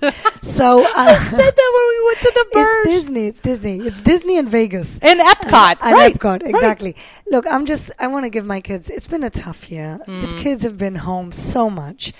So 0.42 0.84
uh, 0.96 1.14
said 1.14 1.56
that 1.56 1.72
when 1.74 1.88
we 1.88 2.06
went 2.06 2.18
to 2.20 2.32
the 2.34 2.46
Burj. 2.52 2.86
it's 2.86 3.04
Disney. 3.04 3.26
It's 3.26 3.42
Disney. 3.42 3.76
It's 3.78 4.02
Disney 4.02 4.38
and 4.38 4.48
Vegas. 4.48 4.98
And 5.00 5.20
Epcot, 5.20 5.76
and 5.80 5.94
right? 5.94 6.14
Epcot, 6.14 6.42
right. 6.42 6.50
exactly. 6.50 6.96
Look, 7.30 7.46
I'm 7.46 7.66
just, 7.66 7.90
I 7.98 8.08
want 8.08 8.24
to 8.24 8.30
give 8.30 8.44
my 8.44 8.60
kids, 8.60 8.90
it's 8.90 9.08
been 9.08 9.24
a 9.24 9.30
tough 9.30 9.70
year. 9.70 10.00
Mm. 10.06 10.20
These 10.20 10.42
kids 10.42 10.62
have 10.64 10.78
been 10.78 10.96
home 10.96 11.32
so 11.32 11.70
much. 11.70 12.12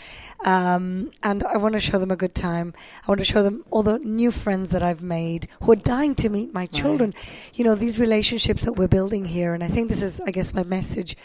Um, 0.44 1.10
and 1.22 1.44
I 1.44 1.58
want 1.58 1.74
to 1.74 1.80
show 1.80 1.98
them 1.98 2.10
a 2.10 2.16
good 2.16 2.34
time. 2.34 2.72
I 3.02 3.10
want 3.10 3.18
to 3.18 3.24
show 3.24 3.42
them 3.42 3.64
all 3.70 3.82
the 3.82 3.98
new 3.98 4.30
friends 4.30 4.70
that 4.70 4.82
I've 4.82 5.02
made 5.02 5.48
who 5.62 5.72
are 5.72 5.76
dying 5.76 6.14
to 6.16 6.28
meet 6.28 6.54
my 6.54 6.66
children. 6.66 7.12
You 7.54 7.64
know, 7.64 7.74
these 7.74 8.00
relationships 8.00 8.64
that 8.64 8.72
we're 8.72 8.88
building 8.88 9.24
here. 9.24 9.52
And 9.54 9.62
I 9.62 9.68
think 9.68 9.88
this 9.88 10.02
is, 10.02 10.20
I 10.22 10.30
guess, 10.30 10.54
my 10.54 10.64
message. 10.64 11.16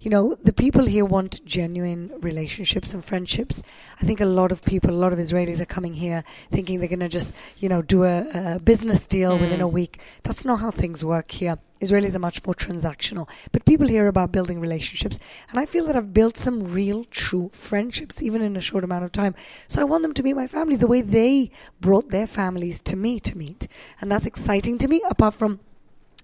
You 0.00 0.10
know, 0.10 0.34
the 0.42 0.52
people 0.52 0.84
here 0.84 1.04
want 1.04 1.44
genuine 1.44 2.10
relationships 2.20 2.92
and 2.92 3.04
friendships. 3.04 3.62
I 4.00 4.04
think 4.04 4.20
a 4.20 4.26
lot 4.26 4.50
of 4.50 4.64
people, 4.64 4.90
a 4.90 4.92
lot 4.92 5.12
of 5.12 5.18
Israelis 5.18 5.60
are 5.60 5.66
coming 5.66 5.94
here 5.94 6.24
thinking 6.50 6.80
they're 6.80 6.88
going 6.88 7.00
to 7.00 7.08
just, 7.08 7.34
you 7.58 7.68
know, 7.68 7.80
do 7.80 8.02
a, 8.02 8.56
a 8.56 8.58
business 8.58 9.06
deal 9.06 9.38
within 9.38 9.60
a 9.60 9.68
week. 9.68 10.00
That's 10.24 10.44
not 10.44 10.60
how 10.60 10.70
things 10.70 11.04
work 11.04 11.30
here. 11.30 11.58
Israelis 11.84 12.14
are 12.14 12.20
much 12.20 12.44
more 12.44 12.54
transactional, 12.54 13.28
but 13.52 13.64
people 13.64 13.86
here 13.86 14.06
about 14.08 14.32
building 14.32 14.60
relationships. 14.60 15.18
And 15.50 15.58
I 15.60 15.66
feel 15.66 15.86
that 15.86 15.96
I've 15.96 16.14
built 16.14 16.36
some 16.38 16.64
real, 16.64 17.04
true 17.04 17.50
friendships, 17.52 18.22
even 18.22 18.42
in 18.42 18.56
a 18.56 18.60
short 18.60 18.84
amount 18.84 19.04
of 19.04 19.12
time. 19.12 19.34
So 19.68 19.80
I 19.80 19.84
want 19.84 20.02
them 20.02 20.14
to 20.14 20.22
be 20.22 20.32
my 20.32 20.46
family 20.46 20.76
the 20.76 20.86
way 20.86 21.02
they 21.02 21.50
brought 21.80 22.08
their 22.08 22.26
families 22.26 22.80
to 22.82 22.96
me 22.96 23.20
to 23.20 23.36
meet. 23.36 23.68
And 24.00 24.10
that's 24.10 24.26
exciting 24.26 24.78
to 24.78 24.88
me, 24.88 25.02
apart 25.08 25.34
from 25.34 25.60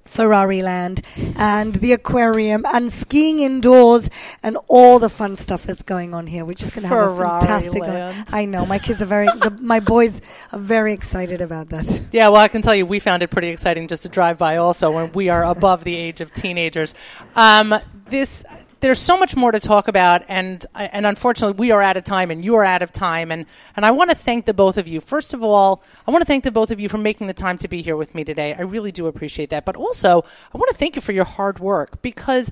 Ferrari 0.05 0.61
Land 0.63 1.03
and 1.37 1.77
the 1.77 1.93
aquarium 1.93 2.65
and 2.67 2.91
skiing 2.91 3.41
indoors 3.41 4.11
and 4.43 4.57
all 4.69 4.99
the 4.99 5.09
fun 5.09 5.37
stuff 5.37 5.63
that's 5.65 5.83
going 5.83 6.15
on 6.15 6.27
here. 6.27 6.45
We're 6.45 6.55
just 6.55 6.75
going 6.75 6.83
to 6.83 6.89
have 6.89 7.13
a 7.13 7.17
fantastic. 7.17 7.81
Land. 7.81 8.29
I 8.33 8.45
know 8.45 8.67
my 8.67 8.79
kids 8.79 9.01
are 9.01 9.07
very, 9.07 9.27
the, 9.27 9.57
my 9.61 9.81
boys 9.81 10.21
are 10.53 10.59
very 10.59 10.93
excited 10.93 11.41
about 11.41 11.69
that. 11.71 12.03
Yeah, 12.13 12.29
well, 12.29 12.41
I 12.41 12.49
can 12.49 12.63
tell 12.63 12.75
you, 12.75 12.87
we 12.87 12.99
found 12.99 13.23
it 13.23 13.31
pretty 13.31 13.49
exciting 13.49 13.87
just 13.89 14.03
to 14.03 14.09
drive 14.09 14.37
by. 14.37 14.57
Also, 14.57 14.91
when 14.91 15.13
we 15.13 15.29
are 15.29 15.45
above 15.45 15.85
the 15.85 15.95
age 15.95 16.21
of 16.21 16.33
teenagers, 16.33 16.95
um, 17.37 17.75
this 18.07 18.45
there's 18.81 18.99
so 18.99 19.19
much 19.19 19.37
more 19.37 19.53
to 19.53 19.61
talk 19.61 19.89
about, 19.89 20.23
and 20.29 20.65
and 20.75 21.07
unfortunately, 21.07 21.57
we 21.59 21.71
are 21.71 21.83
out 21.83 21.97
of 21.97 22.05
time, 22.05 22.31
and 22.31 22.45
you 22.45 22.55
are 22.57 22.65
out 22.65 22.83
of 22.83 22.93
time, 22.93 23.31
and 23.31 23.47
and 23.77 23.85
I 23.85 23.91
want 23.91 24.11
to 24.11 24.17
thank 24.17 24.47
the 24.47 24.55
both 24.55 24.79
of 24.79 24.89
you. 24.89 25.01
First 25.01 25.35
of 25.35 25.43
all, 25.43 25.83
I 26.07 26.11
want 26.11 26.23
to 26.23 26.27
thank 26.27 26.45
the 26.45 26.51
both 26.51 26.71
of 26.71 26.81
you 26.81 26.89
for 26.89 26.99
making 26.99 27.27
the 27.27 27.35
time 27.35 27.59
to 27.59 27.69
be 27.69 27.83
here 27.83 27.97
with 27.97 28.15
me 28.15 28.25
today. 28.25 28.55
I 28.55 28.63
really 28.63 28.93
do 28.93 29.07
appreciate 29.07 29.51
that, 29.51 29.65
but 29.65 29.77
also 29.77 30.25
I 30.55 30.59
want 30.59 30.71
to 30.71 30.77
thank 30.77 30.97
you 30.97 31.03
for 31.03 31.13
your 31.13 31.25
hard 31.25 31.59
work 31.59 32.01
because 32.03 32.51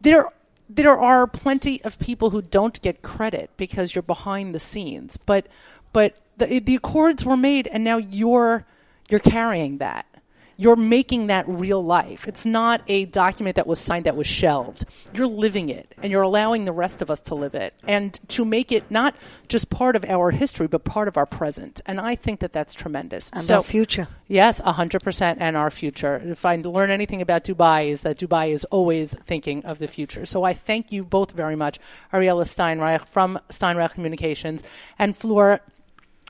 there 0.00 0.28
there 0.68 0.96
are 0.98 1.26
plenty 1.26 1.82
of 1.84 1.98
people 1.98 2.30
who 2.30 2.42
don't 2.42 2.80
get 2.82 3.02
credit 3.02 3.50
because 3.56 3.94
you're 3.94 4.02
behind 4.02 4.54
the 4.54 4.60
scenes, 4.60 5.16
but 5.16 5.46
but 5.92 6.16
the 6.36 6.60
the 6.60 6.76
accords 6.76 7.24
were 7.24 7.36
made, 7.36 7.66
and 7.66 7.82
now 7.82 7.96
you're 7.96 8.64
you're 9.08 9.20
carrying 9.20 9.78
that. 9.78 10.06
You're 10.56 10.76
making 10.76 11.26
that 11.28 11.46
real 11.48 11.84
life. 11.84 12.26
It's 12.26 12.46
not 12.46 12.82
a 12.88 13.04
document 13.06 13.56
that 13.56 13.66
was 13.66 13.78
signed 13.78 14.06
that 14.06 14.16
was 14.16 14.26
shelved. 14.26 14.84
You're 15.12 15.26
living 15.26 15.68
it, 15.68 15.94
and 16.02 16.10
you're 16.10 16.22
allowing 16.22 16.64
the 16.64 16.72
rest 16.72 17.02
of 17.02 17.10
us 17.10 17.20
to 17.20 17.34
live 17.34 17.54
it, 17.54 17.74
and 17.86 18.18
to 18.28 18.44
make 18.44 18.72
it 18.72 18.90
not 18.90 19.14
just 19.48 19.70
part 19.70 19.96
of 19.96 20.04
our 20.04 20.30
history, 20.30 20.66
but 20.66 20.84
part 20.84 21.08
of 21.08 21.16
our 21.16 21.26
present. 21.26 21.80
And 21.86 22.00
I 22.00 22.14
think 22.14 22.40
that 22.40 22.52
that's 22.52 22.74
tremendous. 22.74 23.30
And 23.30 23.44
so, 23.44 23.56
our 23.56 23.62
future. 23.62 24.08
Yes, 24.28 24.60
100% 24.60 25.36
and 25.38 25.56
our 25.56 25.70
future. 25.70 26.20
If 26.24 26.44
I 26.44 26.56
learn 26.56 26.90
anything 26.90 27.22
about 27.22 27.44
Dubai 27.44 27.88
is 27.88 28.02
that 28.02 28.18
Dubai 28.18 28.50
is 28.50 28.64
always 28.66 29.14
thinking 29.14 29.64
of 29.64 29.78
the 29.78 29.86
future. 29.86 30.24
So 30.24 30.42
I 30.44 30.54
thank 30.54 30.90
you 30.90 31.04
both 31.04 31.32
very 31.32 31.56
much, 31.56 31.78
Ariella 32.12 32.44
Steinreich 32.44 33.06
from 33.06 33.38
Steinreich 33.50 33.92
Communications 33.92 34.64
and 34.98 35.16
Fleur 35.16 35.60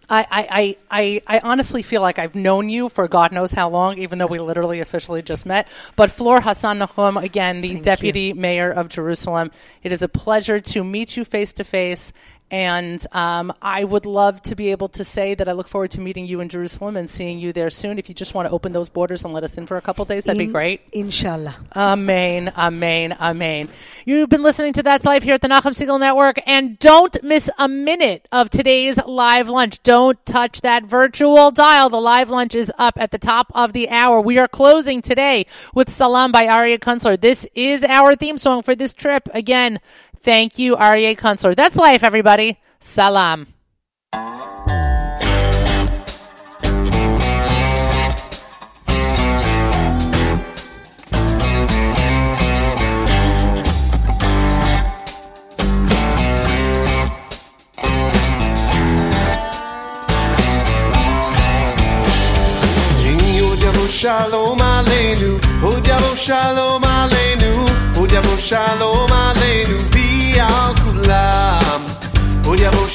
I, 0.09 0.27
I, 0.31 0.77
I, 0.91 1.23
I 1.27 1.41
honestly 1.43 1.83
feel 1.83 2.01
like 2.01 2.19
I've 2.19 2.35
known 2.35 2.69
you 2.69 2.89
for 2.89 3.09
God 3.09 3.33
knows 3.33 3.53
how 3.53 3.69
long, 3.69 3.99
even 3.99 4.19
though 4.19 4.27
we 4.27 4.39
literally 4.39 4.81
officially 4.81 5.23
just 5.23 5.47
met. 5.47 5.67
But 5.97 6.11
Fleur 6.11 6.41
Hassan 6.41 6.79
Nahum, 6.79 7.17
again, 7.17 7.61
the 7.61 7.75
Thank 7.75 7.85
Deputy 7.85 8.33
Mayor 8.33 8.71
of 8.71 8.89
Jerusalem, 8.89 9.51
it 9.83 9.91
is 9.91 10.03
a 10.03 10.09
pleasure 10.09 10.61
to 10.61 10.85
meet 10.85 11.17
you 11.17 11.25
face 11.25 11.53
to 11.55 11.65
face. 11.65 12.13
And 12.51 13.05
um, 13.11 13.53
I 13.61 13.83
would 13.83 14.07
love 14.07 14.41
to 14.43 14.55
be 14.55 14.71
able 14.71 14.87
to 14.89 15.05
say 15.05 15.35
that 15.35 15.49
I 15.49 15.53
look 15.53 15.67
forward 15.67 15.91
to 15.93 16.01
meeting 16.01 16.27
you 16.27 16.41
in 16.41 16.49
Jerusalem 16.49 16.97
and 16.97 17.11
seeing 17.11 17.41
you 17.41 17.53
there 17.53 17.71
soon. 17.71 17.99
If 17.99 18.09
you 18.09 18.15
just 18.15 18.35
want 18.35 18.47
to 18.47 18.53
open 18.53 18.71
those 18.71 18.89
borders 18.89 19.25
and 19.25 19.33
let 19.33 19.43
us 19.43 19.59
in 19.59 19.67
for 19.67 19.77
a 19.77 19.81
couple 19.81 20.05
days, 20.05 20.25
that'd 20.25 20.39
be 20.39 20.47
great. 20.47 20.83
Inshallah. 20.93 21.57
Amen, 21.75 22.53
amen, 22.57 23.15
amen. 23.15 23.69
You've 24.05 24.29
been 24.29 24.45
listening 24.45 24.73
to 24.75 24.85
That's 24.85 25.05
Life 25.05 25.25
here 25.25 25.35
at 25.35 25.41
the 25.41 25.49
Nachum 25.49 25.73
Segal 25.73 25.99
Network, 25.99 26.39
and 26.47 26.79
don't 26.79 27.21
miss 27.25 27.51
a 27.59 27.67
minute 27.67 28.29
of 28.31 28.49
today's 28.49 28.99
live 29.05 29.49
lunch. 29.49 29.83
Don't 29.83 30.25
touch 30.25 30.61
that 30.61 30.85
virtual 30.85 31.51
dial. 31.51 31.91
The 31.91 32.01
live 32.01 32.31
lunch 32.31 32.55
is 32.55 32.73
up 32.79 32.97
at 32.97 33.11
the 33.11 33.19
top 33.19 33.51
of 33.57 33.73
the 33.73 33.89
hour. 33.91 34.21
We 34.21 34.39
are 34.39 34.49
closing 34.49 35.03
today 35.03 35.47
with 35.75 35.91
Salam 35.91 36.31
by 36.31 36.47
Aryeh 36.47 36.79
Kunstler. 36.79 37.21
This 37.21 37.49
is 37.55 37.83
our 37.83 38.15
theme 38.15 38.39
song 38.39 38.63
for 38.63 38.77
this 38.77 38.95
trip. 38.95 39.29
Again, 39.35 39.81
thank 40.27 40.59
you, 40.59 40.77
Aryeh 40.77 41.17
Kunstler. 41.17 41.55
That's 41.55 41.77
life, 41.77 42.03
everybody. 42.03 42.59
Salam. 42.81 43.47
Yavo 63.67 63.83
oh, 63.83 63.89
shalom 63.89 64.59
aleinu, 64.59 65.41
oh, 65.65 65.81
Yavo 65.89 66.17
shalom 66.17 66.66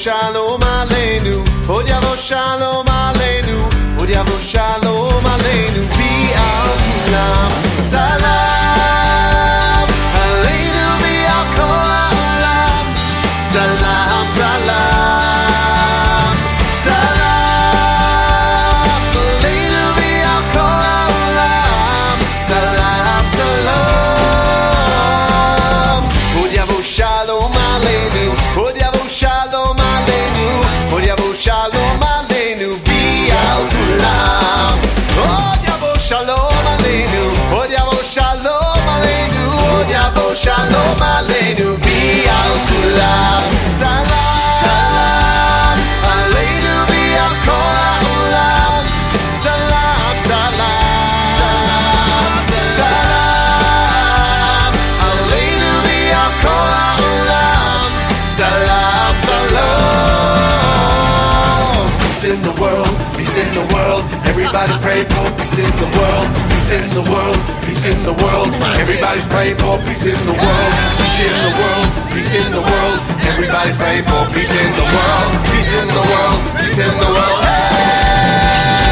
shalom 0.02 0.62
aleinu, 0.78 1.44
od 1.68 1.86
Yavo 1.86 2.16
shalom 2.16 2.86
aleinu, 2.88 3.58
od 4.00 4.08
Yavo 4.08 4.38
shalom 4.50 5.24
aleinu, 5.34 5.82
vi 5.96 6.12
al 6.34 6.72
kulam. 6.86 7.52
Salam 7.84 8.41
yavo 35.66 35.92
shalom 35.98 36.66
aleinu, 36.74 37.24
od 37.60 37.70
yavo 37.70 37.98
shalom 38.04 38.88
aleinu, 38.94 39.44
od 39.78 39.88
yavo 39.90 40.34
shalom 40.34 41.02
aleinu, 41.16 41.91
world. 64.44 64.54
Everybody 64.54 64.82
pray 64.82 65.02
for 65.04 65.26
peace 65.38 65.58
in 65.58 65.70
the 65.78 65.88
world, 65.98 66.26
peace 66.50 66.70
in 66.70 66.86
the 66.90 67.02
world, 67.10 67.38
peace 67.62 67.84
in 67.84 67.98
the 68.02 68.14
world. 68.22 68.48
Everybody's 68.78 69.26
praying 69.26 69.56
for 69.58 69.78
peace 69.86 70.04
in 70.06 70.18
the 70.26 70.34
world, 70.34 70.72
peace 70.98 71.20
in 71.22 71.34
the 71.42 71.52
world, 71.58 71.86
peace 72.12 72.32
in 72.34 72.48
the 72.52 72.62
world. 72.62 72.98
Everybody's 73.22 73.76
praying 73.76 74.04
for 74.04 74.22
peace 74.34 74.52
in 74.52 74.70
the 74.74 74.86
world, 74.94 75.30
peace 75.50 75.72
in 75.72 75.88
the 75.88 76.02
world, 76.10 76.38
peace 76.58 76.78
in 76.78 76.94
the 76.98 77.06
world. 77.06 77.40
Hey! 77.46 78.91